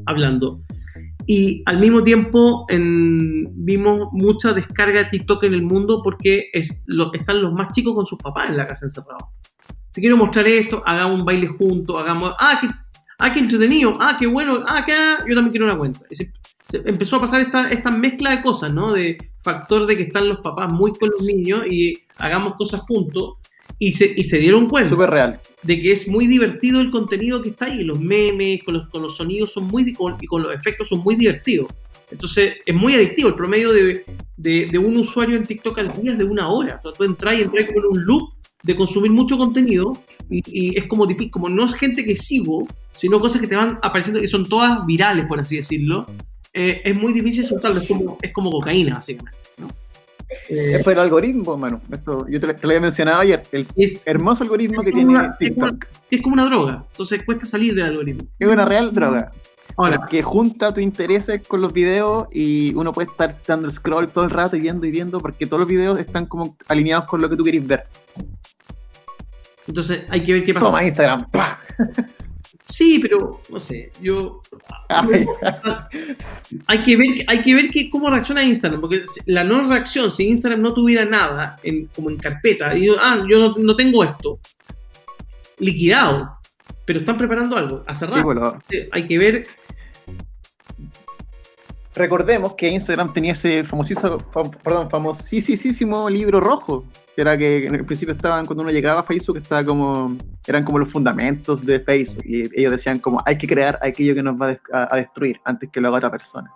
hablando. 0.06 0.60
Y 1.26 1.62
al 1.66 1.78
mismo 1.78 2.02
tiempo 2.04 2.66
vimos 2.68 4.08
mucha 4.12 4.52
descarga 4.52 5.04
de 5.04 5.10
TikTok 5.10 5.44
en 5.44 5.54
el 5.54 5.62
mundo 5.62 6.00
porque 6.02 6.50
es- 6.52 6.70
lo- 6.86 7.12
están 7.12 7.40
los 7.42 7.52
más 7.52 7.70
chicos 7.72 7.94
con 7.94 8.06
sus 8.06 8.18
papás 8.18 8.50
en 8.50 8.56
la 8.56 8.66
casa 8.66 8.86
encerrados. 8.86 9.24
Te 9.92 10.00
quiero 10.00 10.16
mostrar 10.16 10.46
esto, 10.48 10.82
hagamos 10.84 11.20
un 11.20 11.24
baile 11.24 11.46
juntos, 11.46 11.96
hagamos... 11.98 12.34
Ah, 12.38 12.58
qué, 12.60 12.68
ah, 13.20 13.32
qué 13.32 13.40
entretenido, 13.40 13.96
ah, 14.00 14.16
qué 14.18 14.26
bueno, 14.26 14.62
ah, 14.66 14.82
qué... 14.84 14.92
Yo 15.28 15.34
también 15.34 15.50
quiero 15.52 15.66
una 15.66 15.78
cuenta. 15.78 16.00
Se- 16.10 16.32
se 16.68 16.78
empezó 16.84 17.16
a 17.16 17.20
pasar 17.20 17.40
esta, 17.42 17.70
esta 17.70 17.90
mezcla 17.90 18.30
de 18.30 18.42
cosas, 18.42 18.72
¿no? 18.72 18.92
De 18.92 19.16
factor 19.40 19.86
de 19.86 19.96
que 19.96 20.02
están 20.04 20.28
los 20.28 20.38
papás 20.40 20.72
muy 20.72 20.92
con 20.92 21.10
los 21.10 21.22
niños 21.22 21.64
y 21.70 21.94
hagamos 22.18 22.54
cosas 22.56 22.80
juntos. 22.80 23.34
Y 23.86 23.92
se, 23.92 24.12
y 24.16 24.24
se 24.24 24.38
dieron 24.38 24.68
cuenta 24.68 24.90
Súper 24.90 25.10
real. 25.10 25.40
de 25.62 25.80
que 25.80 25.92
es 25.92 26.08
muy 26.08 26.26
divertido 26.26 26.80
el 26.80 26.90
contenido 26.90 27.42
que 27.42 27.50
está 27.50 27.66
ahí. 27.66 27.82
Los 27.84 28.00
memes, 28.00 28.62
con 28.64 28.74
los, 28.74 28.88
con 28.88 29.02
los 29.02 29.16
sonidos 29.16 29.52
son 29.52 29.64
muy 29.64 29.92
con- 29.92 30.16
y 30.20 30.26
con 30.26 30.42
los 30.42 30.54
efectos 30.54 30.88
son 30.88 31.00
muy 31.00 31.16
divertidos. 31.16 31.68
Entonces 32.10 32.54
es 32.64 32.74
muy 32.74 32.94
adictivo. 32.94 33.28
El 33.30 33.34
promedio 33.34 33.72
de, 33.72 34.04
de- 34.36 34.66
de 34.66 34.78
un 34.78 34.96
usuario 34.96 35.36
en 35.36 35.44
TikTok 35.44 35.78
al 35.78 35.92
día 35.92 36.12
es 36.12 36.18
de 36.18 36.24
una 36.24 36.48
hora. 36.48 36.78
O 36.78 36.82
sea, 36.82 36.92
tú 36.96 37.04
entras 37.04 37.38
y 37.38 37.42
entras 37.42 37.66
como 37.66 37.80
en 37.80 37.86
un 37.98 38.04
loop 38.04 38.30
de 38.62 38.76
consumir 38.76 39.10
mucho 39.10 39.36
contenido 39.36 39.92
y, 40.30 40.42
y 40.46 40.78
es 40.78 40.84
como 40.86 41.06
difícil, 41.06 41.30
como 41.30 41.48
no 41.48 41.64
es 41.66 41.74
gente 41.74 42.04
que 42.04 42.16
sigo, 42.16 42.66
sino 42.94 43.20
cosas 43.20 43.40
que 43.40 43.46
te 43.48 43.56
van 43.56 43.78
apareciendo 43.82 44.22
y 44.22 44.28
son 44.28 44.48
todas 44.48 44.86
virales, 44.86 45.26
por 45.26 45.38
así 45.40 45.56
decirlo. 45.56 46.06
eh, 46.54 46.80
es 46.84 46.96
muy 46.96 47.12
difícil 47.12 47.44
soltarlo. 47.44 47.80
Es 47.80 47.88
como, 47.88 48.16
es 48.22 48.32
como 48.32 48.50
cocaína, 48.50 48.94
básicamente. 48.94 49.38
¿no? 49.58 49.68
Eh, 50.48 50.76
Es 50.76 50.84
por 50.84 50.92
el 50.92 50.98
algoritmo, 50.98 51.56
Manu. 51.56 51.80
Esto, 51.92 52.26
yo 52.28 52.40
te, 52.40 52.46
lo- 52.48 52.54
te 52.56 52.62
lo 52.62 52.68
había 52.70 52.80
mencionado 52.80 53.20
ayer. 53.20 53.42
El 53.52 53.66
es, 53.76 54.06
hermoso 54.06 54.42
algoritmo 54.44 54.82
que 54.82 54.90
Es 54.90 54.94
tiene 54.94 55.10
una- 55.10 55.36
es 55.40 55.52
como- 55.54 55.66
TikTok. 55.70 55.86
es 56.10 56.22
como 56.22 56.34
una 56.34 56.44
droga. 56.46 56.84
Entonces 56.90 57.22
cuesta 57.24 57.46
salir 57.46 57.74
del 57.74 57.86
algoritmo. 57.86 58.28
Es 58.38 58.48
una 58.48 58.64
real 58.64 58.92
droga. 58.92 59.32
Ahora, 59.76 60.06
que 60.08 60.22
junta 60.22 60.72
tus 60.72 60.82
intereses 60.84 61.46
con 61.48 61.60
los 61.60 61.72
videos 61.72 62.26
y 62.30 62.72
uno 62.74 62.92
puede 62.92 63.10
estar 63.10 63.36
dando 63.46 63.66
el 63.66 63.72
scroll 63.74 64.08
todo 64.08 64.22
el 64.24 64.30
rato 64.30 64.54
y 64.56 64.60
viendo 64.60 64.86
y 64.86 64.90
viendo 64.92 65.18
porque 65.18 65.46
todos 65.46 65.58
los 65.60 65.68
videos 65.68 65.98
están 65.98 66.26
como 66.26 66.56
alineados 66.68 67.06
con 67.06 67.20
lo 67.20 67.28
que 67.28 67.36
tú 67.36 67.42
querés 67.42 67.66
ver. 67.66 67.84
entonces 69.66 70.04
hay 70.10 70.20
que 70.22 70.34
ver 70.34 70.44
qué 70.44 70.54
pasa. 70.54 70.66
Toma 70.66 70.84
Instagram. 70.84 71.28
¡pah! 71.30 71.58
Sí, 72.66 72.98
pero 72.98 73.40
no 73.50 73.60
sé, 73.60 73.92
yo 74.00 74.40
Ay, 74.88 75.26
hay 76.66 76.78
que 76.78 76.96
ver, 76.96 77.08
hay 77.26 77.42
que 77.42 77.54
ver 77.54 77.68
que, 77.68 77.90
cómo 77.90 78.08
reacciona 78.08 78.42
Instagram, 78.42 78.80
porque 78.80 79.02
la 79.26 79.44
no 79.44 79.68
reacción, 79.68 80.10
si 80.10 80.28
Instagram 80.28 80.62
no 80.62 80.72
tuviera 80.72 81.04
nada 81.04 81.58
en, 81.62 81.86
como 81.88 82.08
en 82.08 82.16
carpeta, 82.16 82.76
y 82.76 82.86
yo, 82.86 82.94
ah, 82.98 83.22
yo 83.28 83.38
no, 83.38 83.54
no 83.58 83.76
tengo 83.76 84.02
esto, 84.02 84.38
liquidado, 85.58 86.38
pero 86.86 87.00
están 87.00 87.18
preparando 87.18 87.56
algo, 87.56 87.84
sí, 87.92 88.06
rato. 88.06 88.22
bueno, 88.22 88.58
Hay 88.92 89.06
que 89.06 89.18
ver, 89.18 89.46
recordemos 91.94 92.54
que 92.54 92.68
Instagram 92.68 93.12
tenía 93.12 93.32
ese 93.32 93.64
famosísimo, 93.64 94.18
fam- 94.32 94.56
perdón, 94.62 94.90
famosísimo 94.90 96.08
libro 96.10 96.40
rojo, 96.40 96.84
que 97.14 97.22
era 97.22 97.36
que 97.38 97.66
en 97.66 97.74
el 97.74 97.84
principio 97.84 98.14
estaban, 98.14 98.46
cuando 98.46 98.62
uno 98.62 98.72
llegaba 98.72 99.00
a 99.00 99.02
Facebook, 99.04 99.36
estaba 99.38 99.64
como, 99.64 100.16
eran 100.46 100.64
como 100.64 100.78
los 100.78 100.90
fundamentos 100.90 101.64
de 101.64 101.80
Facebook, 101.80 102.24
y 102.24 102.42
ellos 102.58 102.72
decían 102.72 102.98
como, 102.98 103.22
hay 103.24 103.38
que 103.38 103.46
crear 103.46 103.78
aquello 103.82 104.14
que 104.14 104.22
nos 104.22 104.40
va 104.40 104.46
a 104.46 104.48
des- 104.48 104.60
a, 104.72 104.94
a 104.94 104.96
destruir 104.96 105.40
antes 105.44 105.70
que 105.70 105.80
lo 105.80 105.88
haga 105.88 105.98
otra 105.98 106.10
persona. 106.10 106.50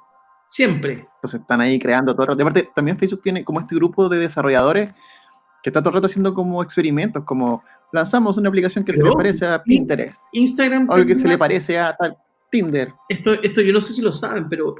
siempre, 0.46 1.06
Entonces 1.16 1.40
están 1.40 1.60
ahí 1.60 1.78
creando 1.78 2.12
todo 2.14 2.22
el 2.22 2.28
rato. 2.28 2.36
De 2.36 2.42
aparte, 2.42 2.68
también 2.74 2.98
Facebook 2.98 3.22
tiene 3.22 3.44
como 3.44 3.60
este 3.60 3.74
grupo 3.74 4.08
de 4.08 4.18
desarrolladores 4.18 4.90
que 5.62 5.70
está 5.70 5.80
todo 5.80 5.90
el 5.90 5.94
rato 5.96 6.06
haciendo 6.06 6.32
como 6.34 6.62
experimentos, 6.62 7.24
como 7.24 7.62
lanzamos 7.92 8.36
una 8.38 8.48
aplicación 8.48 8.84
que 8.84 8.92
se 8.92 8.98
Pero- 8.98 9.10
le 9.10 9.16
parece 9.16 9.46
a 9.46 9.62
Pinterest, 9.62 10.16
Instagram... 10.32 10.88
o 10.90 10.96
que 11.06 11.16
se 11.16 11.28
le 11.28 11.36
parece 11.38 11.78
a 11.78 11.94
tal 11.96 12.16
Tinder. 12.50 12.92
esto, 13.10 13.34
esto 13.34 13.60
yo 13.60 13.72
no 13.74 13.80
sé 13.82 13.92
si 13.92 14.00
lo 14.00 14.14
saben, 14.14 14.48
pero 14.48 14.74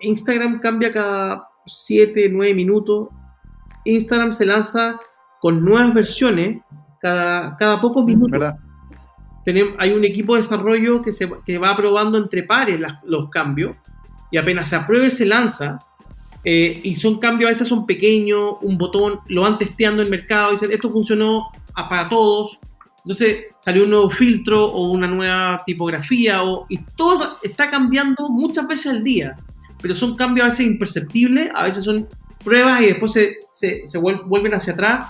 Instagram 0.00 0.60
cambia 0.60 0.92
cada 0.92 1.48
7, 1.66 2.28
9 2.32 2.54
minutos. 2.54 3.08
Instagram 3.84 4.32
se 4.32 4.46
lanza 4.46 4.98
con 5.40 5.62
nuevas 5.62 5.94
versiones 5.94 6.62
cada, 7.00 7.56
cada 7.56 7.80
pocos 7.80 8.04
minutos. 8.04 8.30
¿Verdad? 8.30 8.58
Tenemos, 9.44 9.74
hay 9.78 9.92
un 9.92 10.04
equipo 10.04 10.34
de 10.34 10.42
desarrollo 10.42 11.00
que, 11.02 11.12
se, 11.12 11.30
que 11.46 11.58
va 11.58 11.74
probando 11.74 12.18
entre 12.18 12.42
pares 12.42 12.78
las- 12.78 13.02
los 13.04 13.30
cambios 13.30 13.76
y 14.30 14.36
apenas 14.36 14.68
se 14.68 14.76
apruebe 14.76 15.10
se 15.10 15.24
lanza. 15.26 15.78
eh, 16.44 16.80
y 16.84 16.96
son 16.96 17.18
cambios, 17.18 17.48
a 17.48 17.50
veces 17.50 17.66
son 17.68 17.84
pequeños, 17.84 18.56
un 18.62 18.78
botón, 18.78 19.20
lo 19.26 19.42
van 19.42 19.58
testeando 19.58 20.02
en 20.02 20.06
el 20.06 20.10
mercado, 20.10 20.52
dicen 20.52 20.70
esto 20.70 20.90
funcionó 20.90 21.48
para 21.74 22.08
todos. 22.08 22.58
Entonces 22.98 23.46
salió 23.58 23.84
un 23.84 23.90
nuevo 23.90 24.08
filtro 24.10 24.64
o 24.66 24.90
una 24.92 25.06
nueva 25.08 25.62
tipografía 25.66 26.42
o, 26.42 26.64
y 26.68 26.78
todo 26.96 27.38
está 27.42 27.70
cambiando 27.70 28.28
muchas 28.28 28.68
veces 28.68 28.92
al 28.92 29.02
día, 29.04 29.36
pero 29.80 29.94
son 29.94 30.16
cambios 30.16 30.46
a 30.46 30.50
veces 30.50 30.66
imperceptibles, 30.66 31.50
a 31.54 31.64
veces 31.64 31.84
son 31.84 32.08
pruebas 32.44 32.82
y 32.82 32.86
después 32.86 33.12
se, 33.12 33.36
se, 33.52 33.86
se 33.86 33.98
vuel- 33.98 34.24
vuelven 34.24 34.54
hacia 34.54 34.72
atrás. 34.72 35.06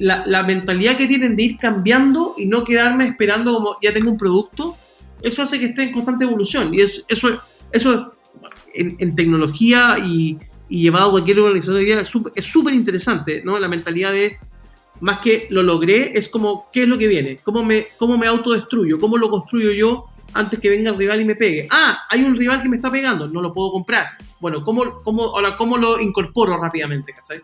La, 0.00 0.26
la 0.26 0.42
mentalidad 0.42 0.96
que 0.96 1.06
tienen 1.06 1.36
de 1.36 1.42
ir 1.44 1.56
cambiando 1.56 2.34
y 2.36 2.46
no 2.46 2.64
quedarme 2.64 3.06
esperando 3.06 3.54
como 3.54 3.76
ya 3.80 3.92
tengo 3.92 4.10
un 4.10 4.18
producto, 4.18 4.76
eso 5.22 5.42
hace 5.42 5.60
que 5.60 5.66
esté 5.66 5.84
en 5.84 5.92
constante 5.92 6.24
evolución. 6.24 6.74
Y 6.74 6.80
eso, 6.80 7.02
eso, 7.06 7.40
eso 7.70 8.14
en, 8.74 8.96
en 8.98 9.14
tecnología 9.14 9.96
y, 10.04 10.36
y 10.68 10.82
llevado 10.82 11.08
a 11.08 11.10
cualquier 11.12 11.38
organización 11.38 11.76
hoy 11.76 11.84
día 11.84 12.00
es 12.00 12.44
súper 12.44 12.74
interesante, 12.74 13.40
¿no? 13.44 13.56
La 13.60 13.68
mentalidad 13.68 14.10
de, 14.10 14.38
más 15.00 15.20
que 15.20 15.46
lo 15.50 15.62
logré, 15.62 16.18
es 16.18 16.28
como, 16.28 16.68
¿qué 16.72 16.82
es 16.82 16.88
lo 16.88 16.98
que 16.98 17.06
viene? 17.06 17.38
¿Cómo 17.44 17.62
me, 17.62 17.86
cómo 17.98 18.18
me 18.18 18.26
autodestruyo? 18.26 18.98
¿Cómo 18.98 19.16
lo 19.16 19.30
construyo 19.30 19.70
yo 19.70 20.06
antes 20.34 20.58
que 20.58 20.70
venga 20.70 20.90
el 20.90 20.98
rival 20.98 21.20
y 21.20 21.24
me 21.24 21.36
pegue? 21.36 21.68
Ah, 21.70 22.06
hay 22.10 22.22
un 22.24 22.36
rival 22.36 22.62
que 22.62 22.68
me 22.68 22.76
está 22.76 22.90
pegando, 22.90 23.28
no 23.28 23.40
lo 23.40 23.52
puedo 23.52 23.72
comprar. 23.72 24.06
Bueno, 24.40 24.64
¿cómo, 24.64 25.02
cómo, 25.02 25.24
ahora, 25.24 25.56
¿cómo 25.56 25.76
lo 25.76 26.00
incorporo 26.00 26.56
rápidamente? 26.60 27.12
¿Cachai? 27.12 27.40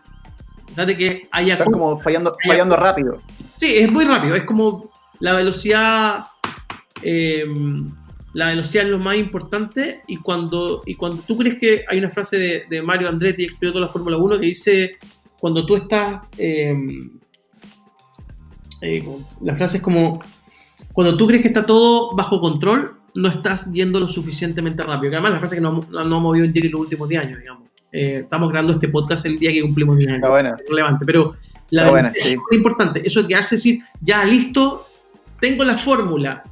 O 0.69 0.73
sea, 0.73 0.85
de 0.85 0.97
que 0.97 1.27
haya... 1.31 1.53
Están 1.53 1.71
como 1.71 1.99
fallando, 1.99 2.35
fallando 2.45 2.75
rápido. 2.75 3.21
Sí, 3.57 3.75
es 3.75 3.91
muy 3.91 4.05
rápido, 4.05 4.35
es 4.35 4.43
como 4.43 4.91
la 5.19 5.33
velocidad... 5.33 6.25
eh, 7.01 7.45
la 8.33 8.47
velocidad 8.47 8.83
es 8.83 8.91
lo 8.91 8.99
más 8.99 9.15
importante 9.15 10.01
y 10.07 10.17
cuando, 10.17 10.83
y 10.85 10.95
cuando 10.95 11.23
tú 11.23 11.37
crees 11.37 11.55
que 11.57 11.85
hay 11.87 11.99
una 11.99 12.09
frase 12.09 12.37
de, 12.37 12.65
de 12.69 12.81
Mario 12.81 13.07
Andretti, 13.07 13.45
ex 13.45 13.57
piloto 13.57 13.79
de 13.79 13.85
la 13.85 13.91
Fórmula 13.91 14.17
1, 14.17 14.39
que 14.39 14.45
dice, 14.47 14.97
cuando 15.39 15.65
tú 15.65 15.77
estás... 15.77 16.23
eh, 16.37 16.77
eh, 18.81 19.03
la 19.41 19.55
frase 19.55 19.77
es 19.77 19.83
como, 19.83 20.21
cuando 20.95 21.17
tú 21.17 21.27
crees 21.27 21.41
que 21.41 21.49
está 21.49 21.65
todo 21.65 22.15
bajo 22.15 22.39
control, 22.39 22.95
no 23.15 23.27
estás 23.27 23.69
yendo 23.73 23.99
lo 23.99 24.07
suficientemente 24.07 24.81
rápido. 24.81 25.11
Que 25.11 25.17
además 25.17 25.33
la 25.33 25.39
frase 25.39 25.55
que 25.55 25.61
no, 25.61 25.85
no, 25.89 26.05
no 26.05 26.15
ha 26.15 26.19
movido 26.19 26.45
en 26.45 26.53
Jerry 26.53 26.69
los 26.69 26.79
últimos 26.79 27.09
10 27.09 27.21
años, 27.21 27.39
digamos. 27.39 27.63
Eh, 27.91 28.21
estamos 28.23 28.49
grabando 28.49 28.73
este 28.73 28.87
podcast 28.87 29.25
el 29.25 29.37
día 29.37 29.51
que 29.51 29.61
cumplimos 29.61 29.97
10 29.97 30.07
años. 30.07 30.17
Está 30.19 30.29
buena. 30.29 30.55
relevante, 30.69 31.05
pero 31.05 31.35
la 31.71 31.89
buena, 31.89 32.13
sí. 32.13 32.19
es 32.29 32.37
muy 32.37 32.55
importante. 32.55 33.05
Eso 33.05 33.21
de 33.21 33.27
quedarse 33.27 33.57
decir, 33.57 33.81
ya 33.99 34.23
listo, 34.23 34.87
tengo 35.41 35.65
la 35.65 35.75
fórmula. 35.75 36.43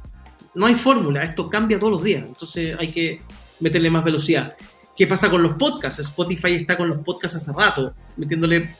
No 0.54 0.66
hay 0.66 0.74
fórmula, 0.74 1.22
esto 1.22 1.48
cambia 1.48 1.78
todos 1.78 1.94
los 1.94 2.04
días. 2.04 2.22
Entonces 2.26 2.76
hay 2.78 2.90
que 2.90 3.22
meterle 3.60 3.90
más 3.90 4.04
velocidad. 4.04 4.54
¿Qué 4.94 5.06
pasa 5.06 5.30
con 5.30 5.42
los 5.42 5.54
podcasts? 5.54 6.00
Spotify 6.00 6.52
está 6.52 6.76
con 6.76 6.88
los 6.88 6.98
podcasts 6.98 7.38
hace 7.38 7.50
rato, 7.58 7.94
metiéndole 8.18 8.76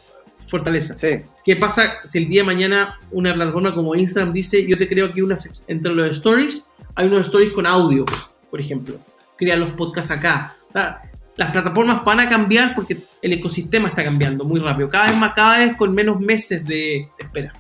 fortaleza. 0.59 0.95
Sí. 0.99 1.21
¿Qué 1.45 1.57
pasa 1.57 1.95
si 2.05 2.19
el 2.19 2.29
día 2.29 2.43
de 2.43 2.47
mañana 2.47 2.99
una 3.11 3.35
plataforma 3.35 3.75
como 3.75 3.95
Instagram 3.95 4.33
dice, 4.33 4.67
yo 4.67 4.79
te 4.79 4.89
creo 4.89 5.07
aquí 5.07 5.21
una 5.21 5.37
sec- 5.37 5.63
entre 5.69 5.95
los 5.95 6.07
stories, 6.11 6.71
hay 6.95 7.07
unos 7.07 7.23
stories 7.27 7.53
con 7.53 7.67
audio, 7.67 8.05
por 8.51 8.61
ejemplo. 8.61 8.97
Crea 9.37 9.57
los 9.57 9.71
podcasts 9.71 10.11
acá. 10.13 10.55
O 10.69 10.73
sea, 10.73 11.03
las 11.37 11.51
plataformas 11.51 12.05
van 12.05 12.21
a 12.21 12.29
cambiar 12.29 12.75
porque 12.75 12.99
el 13.21 13.33
ecosistema 13.33 13.89
está 13.89 14.05
cambiando 14.05 14.45
muy 14.45 14.61
rápido, 14.61 14.89
cada 14.89 15.07
vez 15.07 15.17
más, 15.17 15.33
cada 15.35 15.59
vez 15.59 15.77
con 15.77 15.93
menos 15.93 16.21
meses 16.21 16.65
de 16.65 17.09
espera. 17.19 17.53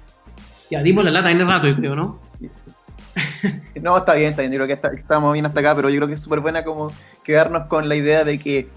Ya 0.70 0.82
dimos 0.82 1.04
la 1.04 1.10
lata 1.10 1.30
en 1.30 1.40
el 1.40 1.46
rato, 1.46 1.66
yo 1.68 1.74
creo, 1.76 1.96
¿no? 1.96 2.20
No, 3.82 3.98
está 3.98 4.14
bien, 4.14 4.30
está 4.30 4.42
bien. 4.42 4.52
Yo 4.52 4.64
creo 4.64 4.80
que 4.80 4.96
estamos 4.96 5.32
bien 5.32 5.44
hasta 5.46 5.60
acá, 5.60 5.74
pero 5.74 5.90
yo 5.90 5.96
creo 5.96 6.08
que 6.08 6.14
es 6.14 6.20
súper 6.22 6.40
buena 6.40 6.64
como 6.64 6.90
quedarnos 7.22 7.66
con 7.68 7.88
la 7.88 7.96
idea 7.96 8.24
de 8.24 8.38
que 8.38 8.68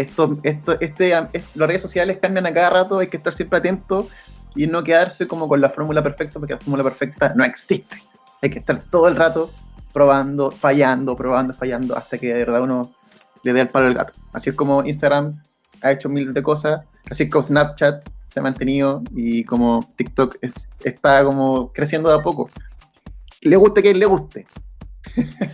esto, 0.00 0.38
esto, 0.42 0.80
este, 0.80 1.10
las 1.10 1.68
redes 1.68 1.82
sociales 1.82 2.18
cambian 2.20 2.46
a 2.46 2.54
cada 2.54 2.70
rato, 2.70 2.98
hay 2.98 3.08
que 3.08 3.18
estar 3.18 3.34
siempre 3.34 3.58
atento 3.58 4.08
y 4.54 4.66
no 4.66 4.82
quedarse 4.82 5.26
como 5.26 5.48
con 5.48 5.60
la 5.60 5.68
fórmula 5.68 6.02
perfecta, 6.02 6.38
porque 6.38 6.54
la 6.54 6.60
fórmula 6.60 6.82
perfecta 6.82 7.32
no 7.34 7.44
existe. 7.44 7.96
Hay 8.40 8.50
que 8.50 8.58
estar 8.58 8.82
todo 8.90 9.08
el 9.08 9.16
rato 9.16 9.50
probando, 9.92 10.50
fallando, 10.50 11.14
probando, 11.14 11.52
fallando, 11.52 11.96
hasta 11.96 12.16
que 12.16 12.28
de 12.28 12.34
verdad 12.34 12.62
uno 12.62 12.90
le 13.42 13.52
dé 13.52 13.60
el 13.60 13.68
palo 13.68 13.86
al 13.86 13.94
gato. 13.94 14.14
Así 14.32 14.50
es 14.50 14.56
como 14.56 14.82
Instagram 14.82 15.42
ha 15.82 15.92
hecho 15.92 16.08
mil 16.08 16.32
de 16.32 16.42
cosas, 16.42 16.84
así 17.10 17.28
como 17.28 17.42
Snapchat 17.42 18.08
se 18.28 18.40
ha 18.40 18.42
mantenido 18.42 19.02
y 19.14 19.44
como 19.44 19.92
TikTok 19.96 20.38
está 20.84 21.22
como 21.22 21.70
creciendo 21.72 22.08
de 22.08 22.14
a 22.14 22.22
poco. 22.22 22.48
Le 23.42 23.56
guste 23.56 23.82
que 23.82 23.92
le 23.92 24.06
guste. 24.06 24.46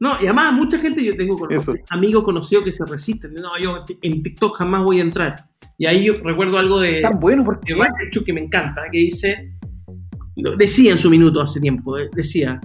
No, 0.00 0.12
y 0.20 0.26
además 0.26 0.52
mucha 0.52 0.78
gente, 0.78 1.04
yo 1.04 1.16
tengo 1.16 1.36
amigos 1.90 2.22
conocidos 2.22 2.64
que 2.64 2.72
se 2.72 2.84
resisten. 2.84 3.34
No, 3.34 3.58
yo 3.60 3.84
en 4.00 4.22
TikTok 4.22 4.56
jamás 4.56 4.82
voy 4.82 5.00
a 5.00 5.02
entrar. 5.02 5.48
Y 5.76 5.86
ahí 5.86 6.04
yo 6.04 6.14
recuerdo 6.22 6.58
algo 6.58 6.78
de... 6.80 7.00
Tan 7.00 7.18
bueno 7.18 7.44
porque... 7.44 7.74
hecho 8.06 8.24
que 8.24 8.32
me 8.32 8.40
encanta, 8.40 8.82
que 8.92 8.98
dice... 8.98 9.54
Decía 10.56 10.92
en 10.92 10.98
su 10.98 11.10
minuto 11.10 11.40
hace 11.40 11.60
tiempo, 11.60 11.98
eh, 11.98 12.08
decía, 12.14 12.60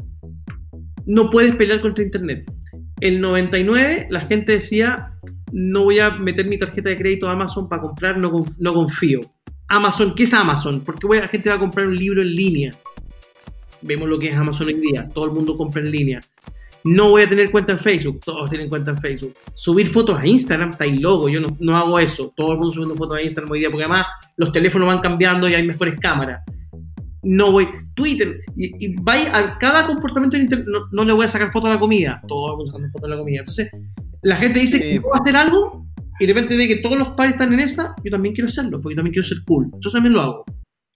no 1.07 1.31
puedes 1.31 1.55
pelear 1.55 1.81
contra 1.81 2.03
Internet. 2.03 2.45
El 2.99 3.19
99 3.19 4.07
la 4.11 4.21
gente 4.21 4.51
decía, 4.51 5.17
no 5.51 5.85
voy 5.85 5.97
a 5.97 6.11
meter 6.11 6.47
mi 6.47 6.59
tarjeta 6.59 6.89
de 6.89 6.97
crédito 6.97 7.27
a 7.27 7.31
Amazon 7.31 7.67
para 7.67 7.81
comprar, 7.81 8.19
no, 8.19 8.45
no 8.59 8.73
confío. 8.73 9.21
Amazon, 9.67 10.13
¿qué 10.13 10.23
es 10.23 10.33
Amazon? 10.35 10.81
Porque 10.81 11.07
la 11.07 11.27
gente 11.27 11.49
va 11.49 11.55
a 11.55 11.59
comprar 11.59 11.87
un 11.87 11.97
libro 11.97 12.21
en 12.21 12.35
línea. 12.35 12.75
Vemos 13.81 14.07
lo 14.07 14.19
que 14.19 14.29
es 14.29 14.35
Amazon 14.35 14.67
hoy 14.67 14.75
día, 14.75 15.09
todo 15.11 15.25
el 15.25 15.31
mundo 15.31 15.57
compra 15.57 15.81
en 15.81 15.89
línea. 15.89 16.21
No 16.85 17.09
voy 17.09 17.23
a 17.23 17.29
tener 17.29 17.49
cuenta 17.51 17.71
en 17.71 17.79
Facebook. 17.79 18.19
Todos 18.25 18.49
tienen 18.49 18.69
cuenta 18.69 18.91
en 18.91 18.97
Facebook. 18.97 19.35
Subir 19.53 19.87
fotos 19.87 20.19
a 20.19 20.27
Instagram, 20.27 20.71
está 20.71 20.83
ahí 20.83 20.97
loco. 20.97 21.29
Yo 21.29 21.39
no, 21.59 21.77
hago 21.77 21.99
eso. 21.99 22.33
Todo 22.35 22.53
el 22.53 22.57
mundo 22.57 22.73
subiendo 22.73 22.95
fotos 22.95 23.17
a 23.17 23.21
Instagram 23.21 23.51
hoy 23.51 23.59
día, 23.59 23.69
porque 23.69 23.85
además 23.85 24.07
los 24.37 24.51
teléfonos 24.51 24.87
van 24.87 24.99
cambiando 24.99 25.47
y 25.47 25.53
hay 25.53 25.65
mejores 25.65 25.95
cámaras. 25.99 26.43
No 27.21 27.51
voy. 27.51 27.67
Twitter. 27.95 28.27
Y, 28.57 28.87
y 28.87 28.95
a 29.31 29.57
cada 29.59 29.85
comportamiento 29.85 30.35
en 30.35 30.43
Internet. 30.43 30.67
No, 30.91 31.05
le 31.05 31.13
voy 31.13 31.25
a 31.25 31.29
sacar 31.29 31.51
fotos 31.51 31.69
a 31.69 31.73
la 31.73 31.79
comida. 31.79 32.21
Todo 32.27 32.51
el 32.51 32.57
mundo 32.57 32.65
sacando 32.65 32.89
fotos 32.91 33.07
a 33.07 33.15
la 33.15 33.17
comida. 33.17 33.39
Entonces, 33.39 33.71
la 34.21 34.35
gente 34.35 34.59
dice 34.59 34.79
que 34.81 34.99
puedo 34.99 35.15
hacer 35.15 35.35
algo 35.35 35.85
y 36.19 36.25
de 36.25 36.33
repente 36.33 36.57
ve 36.57 36.67
que 36.67 36.77
todos 36.77 36.97
los 36.97 37.09
pares 37.09 37.33
están 37.33 37.53
en 37.53 37.61
esa. 37.61 37.95
Yo 38.03 38.11
también 38.11 38.35
quiero 38.35 38.49
hacerlo, 38.49 38.81
porque 38.81 38.95
también 38.95 39.13
quiero 39.13 39.27
ser 39.27 39.37
cool. 39.45 39.71
Yo 39.79 39.89
también 39.89 40.13
lo 40.13 40.21
hago. 40.21 40.45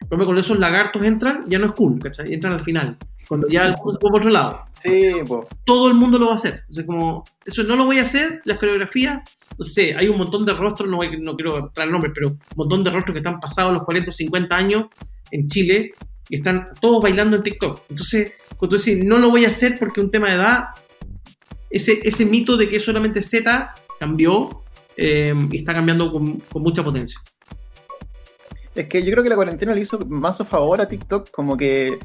Pero 0.10 0.24
cuando 0.24 0.40
esos 0.40 0.60
lagartos 0.60 1.04
entran, 1.04 1.44
ya 1.48 1.60
no 1.60 1.68
es 1.68 1.72
cool, 1.74 2.00
¿cachai? 2.00 2.34
Entran 2.34 2.54
al 2.54 2.62
final. 2.62 2.98
Cuando 3.28 3.48
ya 3.48 3.64
el 3.64 3.76
se 3.76 3.82
por 3.82 4.16
otro 4.16 4.30
lado. 4.30 4.67
Sí, 4.82 5.12
pues. 5.26 5.48
Todo 5.66 5.88
el 5.88 5.96
mundo 5.96 6.20
lo 6.20 6.28
va 6.28 6.32
a 6.34 6.36
hacer. 6.36 6.62
Entonces, 6.62 6.86
como, 6.86 7.24
eso 7.46 7.64
no 7.64 7.76
lo 7.76 7.86
voy 7.86 8.00
a 8.00 8.04
hacer, 8.04 8.42
las 8.46 8.58
coreografías, 8.58 9.24
no 9.58 9.64
sé, 9.64 9.96
hay 9.96 10.08
un 10.08 10.18
montón 10.18 10.46
de 10.46 10.54
rostros, 10.54 10.90
no, 10.90 11.00
no 11.20 11.36
quiero 11.36 11.72
traer 11.72 11.90
nombres, 11.90 12.14
pero 12.14 12.30
un 12.30 12.40
montón 12.56 12.84
de 12.84 12.92
rostros 12.92 13.14
que 13.14 13.20
están 13.20 13.40
pasados 13.40 13.74
los 13.74 13.84
40 13.84 14.10
o 14.10 14.14
50 14.14 14.56
años 14.56 14.86
en 15.32 15.48
Chile 15.48 15.94
y 16.30 16.38
están 16.38 16.70
todos 16.80 17.02
bailando 17.02 17.38
en 17.38 17.44
TikTok. 17.44 17.82
Entonces, 17.90 18.34
cuando 18.58 18.76
tú 18.76 18.84
dices, 18.84 19.04
no 19.04 19.18
lo 19.18 19.32
voy 19.32 19.46
a 19.46 19.50
hacer 19.50 19.78
porque 19.80 20.00
es 20.00 20.06
un 20.06 20.12
tema 20.12 20.30
de 20.30 20.36
edad, 20.36 20.66
ese, 21.70 22.00
ese 22.04 22.26
mito 22.26 22.56
de 22.56 22.70
que 22.70 22.80
solamente 22.80 23.22
Z 23.22 23.74
cambió 24.00 24.64
eh, 24.96 25.34
y 25.52 25.58
está 25.58 25.74
cambiando 25.74 26.12
con, 26.12 26.40
con 26.40 26.62
mucha 26.62 26.84
potencia. 26.84 27.20
Es 28.76 28.88
que 28.88 29.04
yo 29.04 29.12
creo 29.12 29.24
que 29.24 29.30
la 29.30 29.36
cuarentena 29.36 29.74
le 29.74 29.82
hizo 29.82 29.98
más 30.08 30.40
a 30.40 30.46
favor 30.46 30.80
a 30.82 30.88
TikTok, 30.88 31.32
como 31.32 31.58
que 31.58 31.98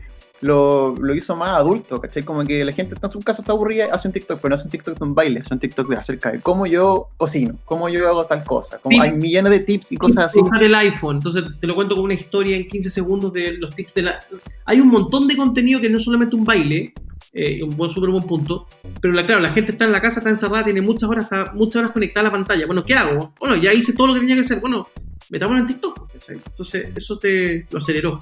lo, 0.42 0.94
lo, 0.96 1.14
hizo 1.14 1.36
más 1.36 1.50
adulto, 1.50 2.00
¿cachai? 2.00 2.24
Como 2.24 2.44
que 2.44 2.64
la 2.64 2.72
gente 2.72 2.94
está 2.94 3.06
en 3.06 3.12
su 3.12 3.20
casa, 3.20 3.42
está 3.42 3.52
aburrida, 3.52 3.86
hace 3.92 4.08
un 4.08 4.14
TikTok, 4.14 4.40
pero 4.40 4.50
no 4.50 4.54
hace 4.56 4.64
un 4.64 4.70
TikTok 4.70 4.98
de 4.98 5.04
un 5.04 5.14
baile, 5.14 5.40
hace 5.40 5.54
un 5.54 5.60
TikTok 5.60 5.88
de 5.88 5.96
acerca 5.96 6.32
de 6.32 6.40
cómo 6.40 6.66
yo 6.66 7.08
cocino, 7.16 7.56
cómo 7.64 7.88
yo 7.88 8.08
hago 8.08 8.24
tal 8.24 8.44
cosa. 8.44 8.78
Como 8.78 9.00
hay 9.00 9.12
millones 9.12 9.52
de 9.52 9.60
tips 9.60 9.92
y 9.92 9.96
cosas 9.96 10.26
así. 10.26 10.40
Usar 10.40 10.62
el 10.62 10.74
iPhone, 10.74 11.16
entonces 11.16 11.58
te 11.60 11.66
lo 11.66 11.76
cuento 11.76 11.94
como 11.94 12.06
una 12.06 12.14
historia 12.14 12.56
en 12.56 12.66
15 12.66 12.90
segundos 12.90 13.32
de 13.32 13.52
los 13.52 13.74
tips 13.74 13.94
de 13.94 14.02
la... 14.02 14.18
Hay 14.64 14.80
un 14.80 14.88
montón 14.88 15.28
de 15.28 15.36
contenido 15.36 15.80
que 15.80 15.88
no 15.88 15.98
es 15.98 16.04
solamente 16.04 16.34
un 16.34 16.44
baile, 16.44 16.92
eh, 17.32 17.62
un 17.62 17.76
buen 17.76 17.88
súper 17.88 18.10
buen 18.10 18.24
punto, 18.24 18.66
pero 19.00 19.14
la, 19.14 19.24
claro, 19.24 19.40
la 19.40 19.52
gente 19.52 19.72
está 19.72 19.84
en 19.84 19.92
la 19.92 20.02
casa, 20.02 20.18
está 20.18 20.28
encerrada, 20.28 20.64
tiene 20.64 20.82
muchas 20.82 21.08
horas, 21.08 21.24
está 21.24 21.52
muchas 21.54 21.76
horas 21.76 21.92
conectada 21.92 22.26
a 22.26 22.30
la 22.30 22.32
pantalla. 22.32 22.66
Bueno, 22.66 22.84
¿qué 22.84 22.94
hago? 22.94 23.32
Bueno, 23.38 23.54
ya 23.56 23.72
hice 23.72 23.92
todo 23.92 24.08
lo 24.08 24.14
que 24.14 24.20
tenía 24.20 24.34
que 24.34 24.42
hacer. 24.42 24.60
Bueno, 24.60 24.88
metamos 25.30 25.56
en 25.58 25.68
TikTok. 25.68 26.10
Entonces, 26.28 26.88
eso 26.96 27.16
te 27.18 27.66
lo 27.70 27.78
aceleró. 27.78 28.18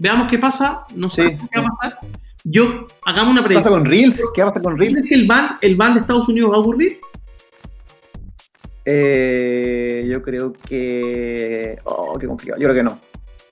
Veamos 0.00 0.28
qué 0.28 0.38
pasa, 0.38 0.86
no 0.96 1.10
sé 1.10 1.36
qué 1.52 1.60
va 1.60 1.66
a 1.66 1.76
pasar. 1.76 2.00
Yo, 2.42 2.86
hagamos 3.04 3.32
una 3.32 3.44
predicción. 3.44 3.62
¿Qué 3.62 3.70
pasa 3.70 3.70
con 3.70 3.84
Reels? 3.84 4.22
¿Qué 4.34 4.42
va 4.42 4.48
a 4.48 4.52
pasar 4.52 4.62
con 4.62 4.78
Reels? 4.78 5.06
que 5.06 5.14
el 5.14 5.26
ban, 5.26 5.58
el 5.60 5.76
ban 5.76 5.92
de 5.92 6.00
Estados 6.00 6.26
Unidos 6.26 6.52
va 6.52 6.56
a 6.56 6.60
ocurrir? 6.60 6.98
Eh, 8.86 10.08
yo 10.10 10.22
creo 10.22 10.54
que. 10.54 11.76
Oh, 11.84 12.18
qué 12.18 12.26
complicado. 12.26 12.58
Yo 12.58 12.64
creo 12.64 12.76
que 12.76 12.82
no. 12.82 12.98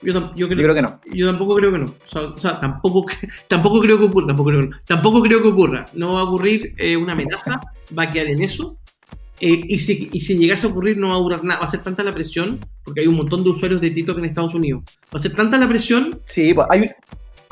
Yo, 0.00 0.48
creo, 0.48 0.74
que 0.74 0.82
no. 0.82 1.00
Yo 1.12 1.26
tampoco 1.26 1.56
creo 1.56 1.72
que 1.72 1.78
no. 1.78 1.84
O 1.84 2.36
sea, 2.38 2.58
tampoco, 2.60 3.04
tampoco 3.48 3.80
creo 3.80 3.98
que 3.98 4.04
ocurra. 4.06 4.28
Tampoco 4.28 4.48
creo, 4.48 4.70
tampoco 4.86 5.20
creo 5.20 5.42
que 5.42 5.48
ocurra. 5.48 5.84
No 5.92 6.14
va 6.14 6.20
a 6.20 6.24
ocurrir 6.24 6.74
eh, 6.78 6.96
una 6.96 7.12
amenaza. 7.12 7.60
Va 7.96 8.04
a 8.04 8.10
quedar 8.10 8.28
en 8.28 8.42
eso. 8.42 8.78
Eh, 9.40 9.60
y, 9.68 9.78
si, 9.78 10.08
y, 10.12 10.20
si, 10.20 10.36
llegase 10.36 10.66
a 10.66 10.70
ocurrir, 10.70 10.96
no 10.98 11.10
va 11.10 11.14
a 11.14 11.18
durar 11.18 11.44
nada. 11.44 11.60
Va 11.60 11.66
a 11.66 11.70
ser 11.70 11.82
tanta 11.82 12.02
la 12.02 12.12
presión, 12.12 12.58
porque 12.84 13.00
hay 13.00 13.06
un 13.06 13.16
montón 13.16 13.44
de 13.44 13.50
usuarios 13.50 13.80
de 13.80 13.90
TikTok 13.90 14.18
en 14.18 14.24
Estados 14.24 14.54
Unidos. 14.54 14.82
Va 15.04 15.16
a 15.16 15.18
ser 15.18 15.34
tanta 15.34 15.56
la 15.58 15.68
presión. 15.68 16.20
Sí, 16.26 16.52
pues, 16.54 16.66
hay, 16.70 16.86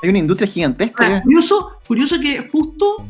hay 0.02 0.08
una 0.08 0.18
industria 0.18 0.48
gigantesca. 0.48 1.16
Ah, 1.16 1.22
curioso, 1.22 1.78
curioso 1.86 2.20
que 2.20 2.48
justo, 2.48 3.06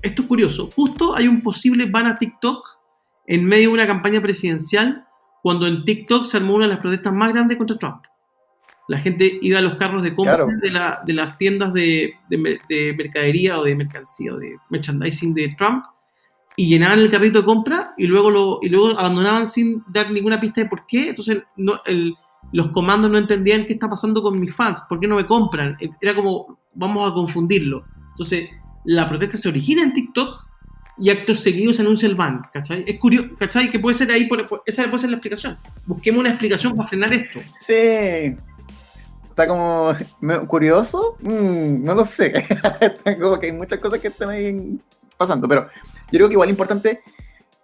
esto 0.00 0.22
es 0.22 0.28
curioso, 0.28 0.70
justo 0.74 1.16
hay 1.16 1.26
un 1.26 1.42
posible 1.42 1.86
ban 1.86 2.06
a 2.06 2.18
TikTok 2.18 2.64
en 3.26 3.44
medio 3.44 3.68
de 3.68 3.74
una 3.74 3.86
campaña 3.86 4.20
presidencial 4.20 5.04
cuando 5.42 5.66
en 5.66 5.84
TikTok 5.84 6.24
se 6.24 6.36
armó 6.36 6.54
una 6.54 6.66
de 6.66 6.74
las 6.74 6.80
protestas 6.80 7.12
más 7.12 7.32
grandes 7.32 7.58
contra 7.58 7.76
Trump. 7.76 8.04
La 8.88 8.98
gente 8.98 9.38
iba 9.42 9.58
a 9.58 9.62
los 9.62 9.76
carros 9.76 10.02
de 10.02 10.14
compra 10.14 10.44
de, 10.60 10.70
la, 10.70 11.02
de, 11.06 11.12
las 11.12 11.38
tiendas 11.38 11.72
de, 11.72 12.14
de 12.28 12.94
mercadería 12.96 13.58
o 13.58 13.64
de 13.64 13.76
mercancía 13.76 14.34
o 14.34 14.38
de 14.38 14.56
merchandising 14.70 15.34
de 15.34 15.54
Trump 15.56 15.84
y 16.56 16.68
llenaban 16.68 16.98
el 16.98 17.10
carrito 17.10 17.40
de 17.40 17.44
compra 17.44 17.94
y 17.96 18.06
luego 18.06 18.30
lo 18.30 18.58
y 18.62 18.68
luego 18.68 18.98
abandonaban 18.98 19.46
sin 19.46 19.82
dar 19.88 20.10
ninguna 20.10 20.40
pista 20.40 20.60
de 20.60 20.68
por 20.68 20.86
qué. 20.86 21.10
Entonces 21.10 21.42
no, 21.56 21.80
los 22.52 22.68
comandos 22.68 23.10
no 23.10 23.18
entendían 23.18 23.64
qué 23.64 23.74
está 23.74 23.88
pasando 23.88 24.22
con 24.22 24.38
mis 24.38 24.54
fans, 24.54 24.82
por 24.88 25.00
qué 25.00 25.06
no 25.06 25.16
me 25.16 25.26
compran. 25.26 25.76
Era 26.00 26.14
como, 26.14 26.58
vamos 26.74 27.10
a 27.10 27.14
confundirlo. 27.14 27.84
Entonces 28.10 28.50
la 28.84 29.08
protesta 29.08 29.36
se 29.36 29.48
origina 29.48 29.82
en 29.82 29.94
TikTok 29.94 30.48
y 30.98 31.10
actos 31.10 31.40
seguidos 31.40 31.76
se 31.76 31.82
anuncia 31.82 32.06
el 32.06 32.14
ban, 32.14 32.42
¿cachai? 32.52 32.84
Es 32.86 32.98
curioso, 32.98 33.30
¿cachai? 33.38 33.70
Que 33.70 33.78
puede 33.78 33.94
ser 33.94 34.10
ahí, 34.10 34.26
por, 34.26 34.62
esa 34.66 34.84
puede 34.84 34.98
ser 34.98 35.10
la 35.10 35.16
explicación. 35.16 35.58
Busquemos 35.86 36.20
una 36.20 36.30
explicación 36.30 36.76
para 36.76 36.88
frenar 36.88 37.12
esto. 37.14 37.40
Sí. 37.60 38.36
Está 39.30 39.48
como 39.48 39.96
curioso, 40.46 41.16
mm, 41.22 41.82
no 41.82 41.94
lo 41.94 42.04
sé. 42.04 42.46
como 43.20 43.40
que 43.40 43.46
hay 43.46 43.52
muchas 43.52 43.78
cosas 43.78 44.00
que 44.00 44.08
están 44.08 44.28
ahí 44.28 44.78
pasando, 45.16 45.48
pero 45.48 45.68
yo 46.12 46.18
creo 46.18 46.28
que 46.28 46.34
igual 46.34 46.50
es 46.50 46.52
importante 46.52 47.00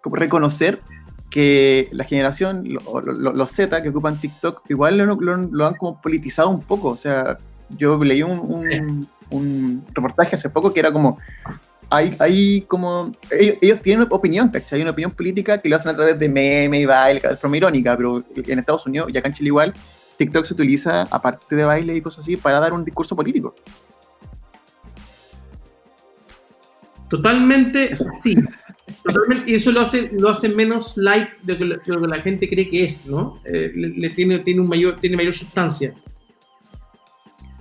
reconocer 0.03 0.81
que 1.29 1.87
la 1.91 2.03
generación, 2.03 2.63
los 3.05 3.51
Z 3.51 3.81
que 3.81 3.89
ocupan 3.89 4.17
TikTok, 4.17 4.63
igual 4.69 4.97
lo, 4.97 5.67
han 5.67 5.75
como 5.75 6.01
politizado 6.01 6.49
un 6.49 6.61
poco. 6.61 6.89
O 6.89 6.97
sea, 6.97 7.37
yo 7.69 8.03
leí 8.03 8.23
un, 8.23 9.07
reportaje 9.93 10.35
hace 10.35 10.49
poco 10.49 10.73
que 10.73 10.79
era 10.79 10.91
como, 10.91 11.19
hay, 11.89 12.15
hay 12.17 12.61
como, 12.61 13.11
ellos, 13.29 13.81
tienen 13.83 14.01
una 14.01 14.15
opinión, 14.15 14.49
¿cachai? 14.49 14.77
Hay 14.77 14.81
una 14.81 14.91
opinión 14.91 15.11
política 15.11 15.59
que 15.59 15.69
lo 15.69 15.75
hacen 15.75 15.91
a 15.91 15.95
través 15.95 16.17
de 16.17 16.27
meme 16.27 16.79
y 16.79 16.85
baile, 16.85 17.21
de 17.21 17.37
forma 17.37 17.57
irónica, 17.57 17.95
pero 17.95 18.23
en 18.35 18.59
Estados 18.59 18.87
Unidos 18.87 19.11
y 19.13 19.17
acá 19.17 19.27
en 19.27 19.35
Chile 19.35 19.49
igual, 19.49 19.73
TikTok 20.17 20.45
se 20.45 20.53
utiliza, 20.53 21.03
aparte 21.03 21.55
de 21.55 21.63
baile 21.63 21.95
y 21.95 22.01
cosas 22.01 22.21
así, 22.21 22.37
para 22.37 22.59
dar 22.59 22.73
un 22.73 22.83
discurso 22.83 23.15
político. 23.15 23.53
Totalmente, 27.09 27.95
sí. 28.21 28.35
y 29.47 29.55
eso 29.55 29.71
lo 29.71 29.81
hace, 29.81 30.11
lo 30.13 30.29
hace 30.29 30.49
menos 30.49 30.95
light 30.95 31.29
de 31.41 31.65
lo 31.65 31.79
que 31.81 32.07
la, 32.07 32.21
gente 32.21 32.47
cree 32.47 32.69
que 32.69 32.83
es, 32.83 33.07
¿no? 33.07 33.41
Eh, 33.45 33.71
le, 33.75 34.09
tiene, 34.11 34.39
tiene, 34.39 34.61
un 34.61 34.69
mayor, 34.69 34.99
tiene 34.99 35.15
mayor 35.15 35.33
sustancia. 35.33 35.93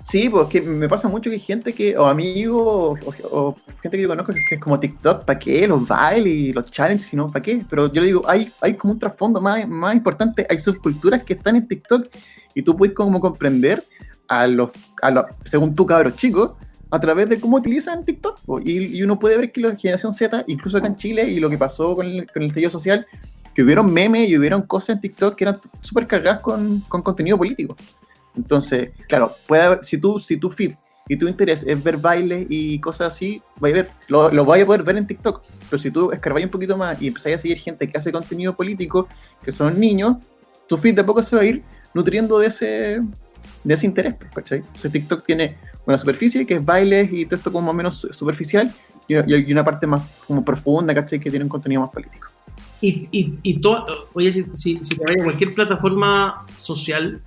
Sí, 0.02 0.28
porque 0.28 0.62
pues, 0.62 0.74
me 0.74 0.88
pasa 0.88 1.08
mucho 1.08 1.28
que 1.28 1.36
hay 1.36 1.40
gente 1.40 1.72
que, 1.72 1.96
o 1.96 2.06
amigos, 2.06 2.98
o, 3.30 3.56
gente 3.82 3.96
que 3.96 4.02
yo 4.02 4.08
conozco 4.08 4.32
que 4.32 4.54
es 4.54 4.60
como 4.60 4.80
TikTok, 4.80 5.24
¿para 5.24 5.38
qué? 5.38 5.68
Los 5.68 5.86
bailes 5.86 6.32
y 6.32 6.52
los 6.52 6.66
challenges, 6.66 7.12
¿no? 7.14 7.30
¿Para 7.30 7.42
qué? 7.42 7.62
Pero 7.68 7.92
yo 7.92 8.00
le 8.00 8.06
digo, 8.06 8.22
hay, 8.28 8.50
hay 8.62 8.74
como 8.74 8.94
un 8.94 8.98
trasfondo 8.98 9.40
más, 9.40 9.68
más 9.68 9.94
importante, 9.94 10.46
hay 10.48 10.58
subculturas 10.58 11.24
que 11.24 11.34
están 11.34 11.56
en 11.56 11.68
TikTok 11.68 12.06
y 12.54 12.62
tú 12.62 12.76
puedes 12.76 12.94
como 12.94 13.20
comprender 13.20 13.82
a 14.28 14.46
los, 14.46 14.70
a 15.02 15.10
los 15.10 15.26
según 15.44 15.74
tú 15.74 15.84
cabros 15.84 16.16
chicos, 16.16 16.52
a 16.90 17.00
través 17.00 17.28
de 17.28 17.40
cómo 17.40 17.58
utilizan 17.58 18.04
TikTok. 18.04 18.38
Y, 18.64 19.02
uno 19.02 19.18
puede 19.18 19.36
ver 19.36 19.52
que 19.52 19.60
la 19.60 19.76
generación 19.76 20.12
Z, 20.12 20.44
incluso 20.46 20.78
acá 20.78 20.86
en 20.86 20.96
Chile, 20.96 21.30
y 21.30 21.40
lo 21.40 21.50
que 21.50 21.58
pasó 21.58 21.94
con 21.94 22.06
el, 22.06 22.26
con 22.30 22.42
el 22.42 22.70
social, 22.70 23.06
que 23.54 23.62
hubieron 23.62 23.92
memes 23.92 24.28
y 24.28 24.38
hubieron 24.38 24.62
cosas 24.62 24.90
en 24.90 25.00
TikTok 25.00 25.34
que 25.34 25.44
eran 25.44 25.60
súper 25.82 26.06
cargadas 26.06 26.40
con, 26.40 26.80
con, 26.88 27.02
contenido 27.02 27.36
político. 27.36 27.76
Entonces, 28.36 28.90
claro, 29.08 29.32
puede 29.46 29.62
haber, 29.62 29.84
si 29.84 29.98
tú, 29.98 30.18
si 30.18 30.36
tu 30.36 30.48
feed 30.48 30.74
y 31.08 31.16
tu 31.16 31.26
interés 31.26 31.64
es 31.66 31.82
ver 31.82 31.96
bailes 31.96 32.46
y 32.48 32.78
cosas 32.78 33.14
así, 33.14 33.42
vaya 33.58 33.74
a 33.74 33.82
ver, 33.82 33.90
lo, 34.06 34.30
lo 34.30 34.44
vaya 34.44 34.62
a 34.62 34.66
poder 34.66 34.82
ver 34.84 34.96
en 34.96 35.06
TikTok. 35.06 35.42
Pero 35.68 35.82
si 35.82 35.90
tú 35.90 36.12
escarbáis 36.12 36.46
un 36.46 36.52
poquito 36.52 36.76
más 36.76 37.02
y 37.02 37.08
empezáis 37.08 37.38
a 37.38 37.42
seguir 37.42 37.58
gente 37.58 37.90
que 37.90 37.98
hace 37.98 38.12
contenido 38.12 38.54
político, 38.54 39.08
que 39.42 39.50
son 39.50 39.80
niños, 39.80 40.18
tu 40.68 40.76
feed 40.78 40.94
de 40.94 41.00
a 41.00 41.06
poco 41.06 41.22
se 41.22 41.34
va 41.34 41.42
a 41.42 41.46
ir 41.46 41.62
nutriendo 41.94 42.38
de 42.38 42.46
ese, 42.46 43.00
de 43.64 43.74
ese 43.74 43.86
interés, 43.86 44.14
pues, 44.14 44.30
¿cachai? 44.34 44.60
O 44.60 44.88
TikTok 44.88 45.24
tiene 45.24 45.56
una 45.86 45.98
superficie 45.98 46.46
que 46.46 46.54
es 46.54 46.64
bailes 46.64 47.12
y 47.12 47.24
todo 47.24 47.36
esto 47.36 47.52
como 47.52 47.66
más 47.66 47.74
o 47.74 47.76
menos 47.76 48.08
superficial 48.12 48.72
y, 49.06 49.14
y 49.14 49.52
una 49.52 49.64
parte 49.64 49.86
más 49.86 50.02
como 50.26 50.44
profunda, 50.44 50.94
¿cachai? 50.94 51.20
Que 51.20 51.30
tiene 51.30 51.44
un 51.44 51.48
contenido 51.48 51.82
más 51.82 51.90
político. 51.90 52.28
Y, 52.80 53.08
y, 53.10 53.34
y 53.42 53.60
oye, 54.12 54.32
si, 54.32 54.44
si, 54.54 54.84
si 54.84 54.96
te 54.96 55.04
vayas 55.04 55.22
a 55.22 55.24
cualquier 55.24 55.54
plataforma 55.54 56.46
social, 56.58 57.20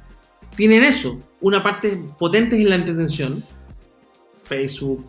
tienen 0.55 0.83
eso, 0.83 1.19
una 1.41 1.61
parte 1.61 2.01
potente 2.17 2.59
en 2.59 2.69
la 2.69 2.75
entretención, 2.75 3.43
Facebook, 4.43 5.05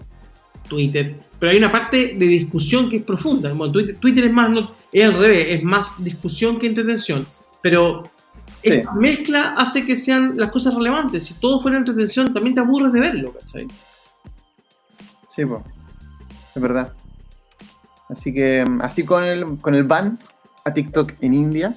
Twitter, 0.69 1.17
pero 1.39 1.51
hay 1.51 1.59
una 1.59 1.73
parte 1.73 2.15
de 2.17 2.27
discusión 2.27 2.89
que 2.89 2.99
es 2.99 3.03
profunda. 3.03 3.53
Twitter, 4.01 4.25
es 4.25 4.33
más, 4.33 4.51
no, 4.51 4.71
es 4.93 5.05
al 5.05 5.15
revés, 5.15 5.47
es 5.51 5.65
más 5.65 6.03
discusión 6.03 6.59
que 6.59 6.69
entretención, 6.69 7.27
pero 7.61 8.05
esta 8.63 8.93
mezcla 8.93 9.55
hace 9.57 9.85
que 9.85 9.97
sean 9.97 10.37
las 10.37 10.51
cosas 10.51 10.75
relevantes. 10.75 11.25
Si 11.25 11.35
todo 11.35 11.61
fuera 11.61 11.79
entretención, 11.79 12.33
también 12.33 12.55
te 12.55 12.61
aburres 12.61 12.93
de 12.93 13.01
verlo, 13.01 13.33
¿cachai? 13.33 13.67
Sí, 15.35 15.45
pues, 15.45 15.63
es 16.55 16.63
verdad. 16.63 16.93
Así 18.09 18.33
que, 18.33 18.65
así 18.81 19.05
con 19.05 19.25
el, 19.25 19.59
con 19.59 19.75
el 19.75 19.85
ban 19.85 20.19
a 20.65 20.73
TikTok 20.73 21.15
en 21.21 21.35
India, 21.35 21.75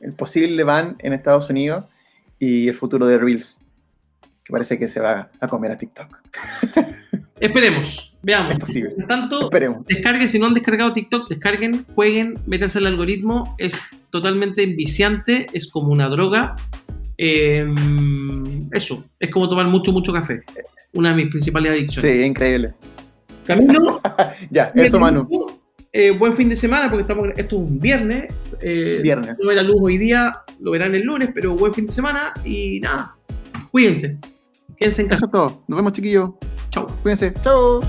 el 0.00 0.12
posible 0.12 0.64
ban 0.64 0.96
en 0.98 1.12
Estados 1.12 1.48
Unidos 1.48 1.84
y 2.38 2.68
el 2.68 2.76
futuro 2.76 3.06
de 3.06 3.18
Reels, 3.18 3.58
que 4.44 4.52
parece 4.52 4.78
que 4.78 4.88
se 4.88 5.00
va 5.00 5.30
a 5.40 5.48
comer 5.48 5.72
a 5.72 5.76
TikTok. 5.76 6.18
Esperemos, 7.40 8.16
veamos. 8.22 8.52
Es 8.52 8.58
posible. 8.58 8.90
tanto, 9.08 9.44
Esperemos. 9.44 9.86
descarguen, 9.86 10.28
si 10.28 10.38
no 10.38 10.46
han 10.46 10.54
descargado 10.54 10.92
TikTok, 10.92 11.28
descarguen, 11.28 11.86
jueguen, 11.94 12.38
métanse 12.46 12.78
al 12.78 12.86
algoritmo, 12.86 13.54
es 13.58 13.88
totalmente 14.10 14.66
viciante, 14.66 15.46
es 15.52 15.70
como 15.70 15.88
una 15.90 16.08
droga. 16.08 16.56
Em, 17.16 18.68
eso, 18.72 19.04
es 19.18 19.30
como 19.30 19.48
tomar 19.48 19.66
mucho, 19.66 19.92
mucho 19.92 20.12
café. 20.12 20.42
Una 20.92 21.10
de 21.10 21.16
mis 21.16 21.28
principales 21.28 21.72
adicciones. 21.72 22.12
Sí, 22.12 22.22
increíble. 22.22 22.74
Camino. 23.46 24.00
ya, 24.50 24.72
eso, 24.74 24.98
Manu. 24.98 25.26
Eh, 25.92 26.10
buen 26.12 26.36
fin 26.36 26.48
de 26.48 26.56
semana, 26.56 26.88
porque 26.88 27.02
estamos, 27.02 27.28
esto 27.36 27.62
es 27.62 27.68
un 27.70 27.80
viernes. 27.80 28.32
Eh, 28.60 29.00
viernes. 29.02 29.36
No 29.42 29.50
la 29.50 29.62
luz 29.62 29.76
hoy 29.80 29.98
día, 29.98 30.32
lo 30.60 30.70
verán 30.72 30.94
el 30.94 31.02
lunes, 31.02 31.30
pero 31.34 31.54
buen 31.54 31.72
fin 31.72 31.86
de 31.86 31.92
semana 31.92 32.34
y 32.44 32.80
nada, 32.80 33.16
cuídense. 33.70 34.18
Quédense 34.76 35.02
en 35.02 35.08
casa. 35.08 35.18
Eso 35.18 35.26
es 35.26 35.32
todo. 35.32 35.64
Nos 35.66 35.76
vemos, 35.76 35.92
chiquillos. 35.92 36.30
Chau. 36.70 36.86
Cuídense. 37.02 37.32
Chau. 37.42 37.80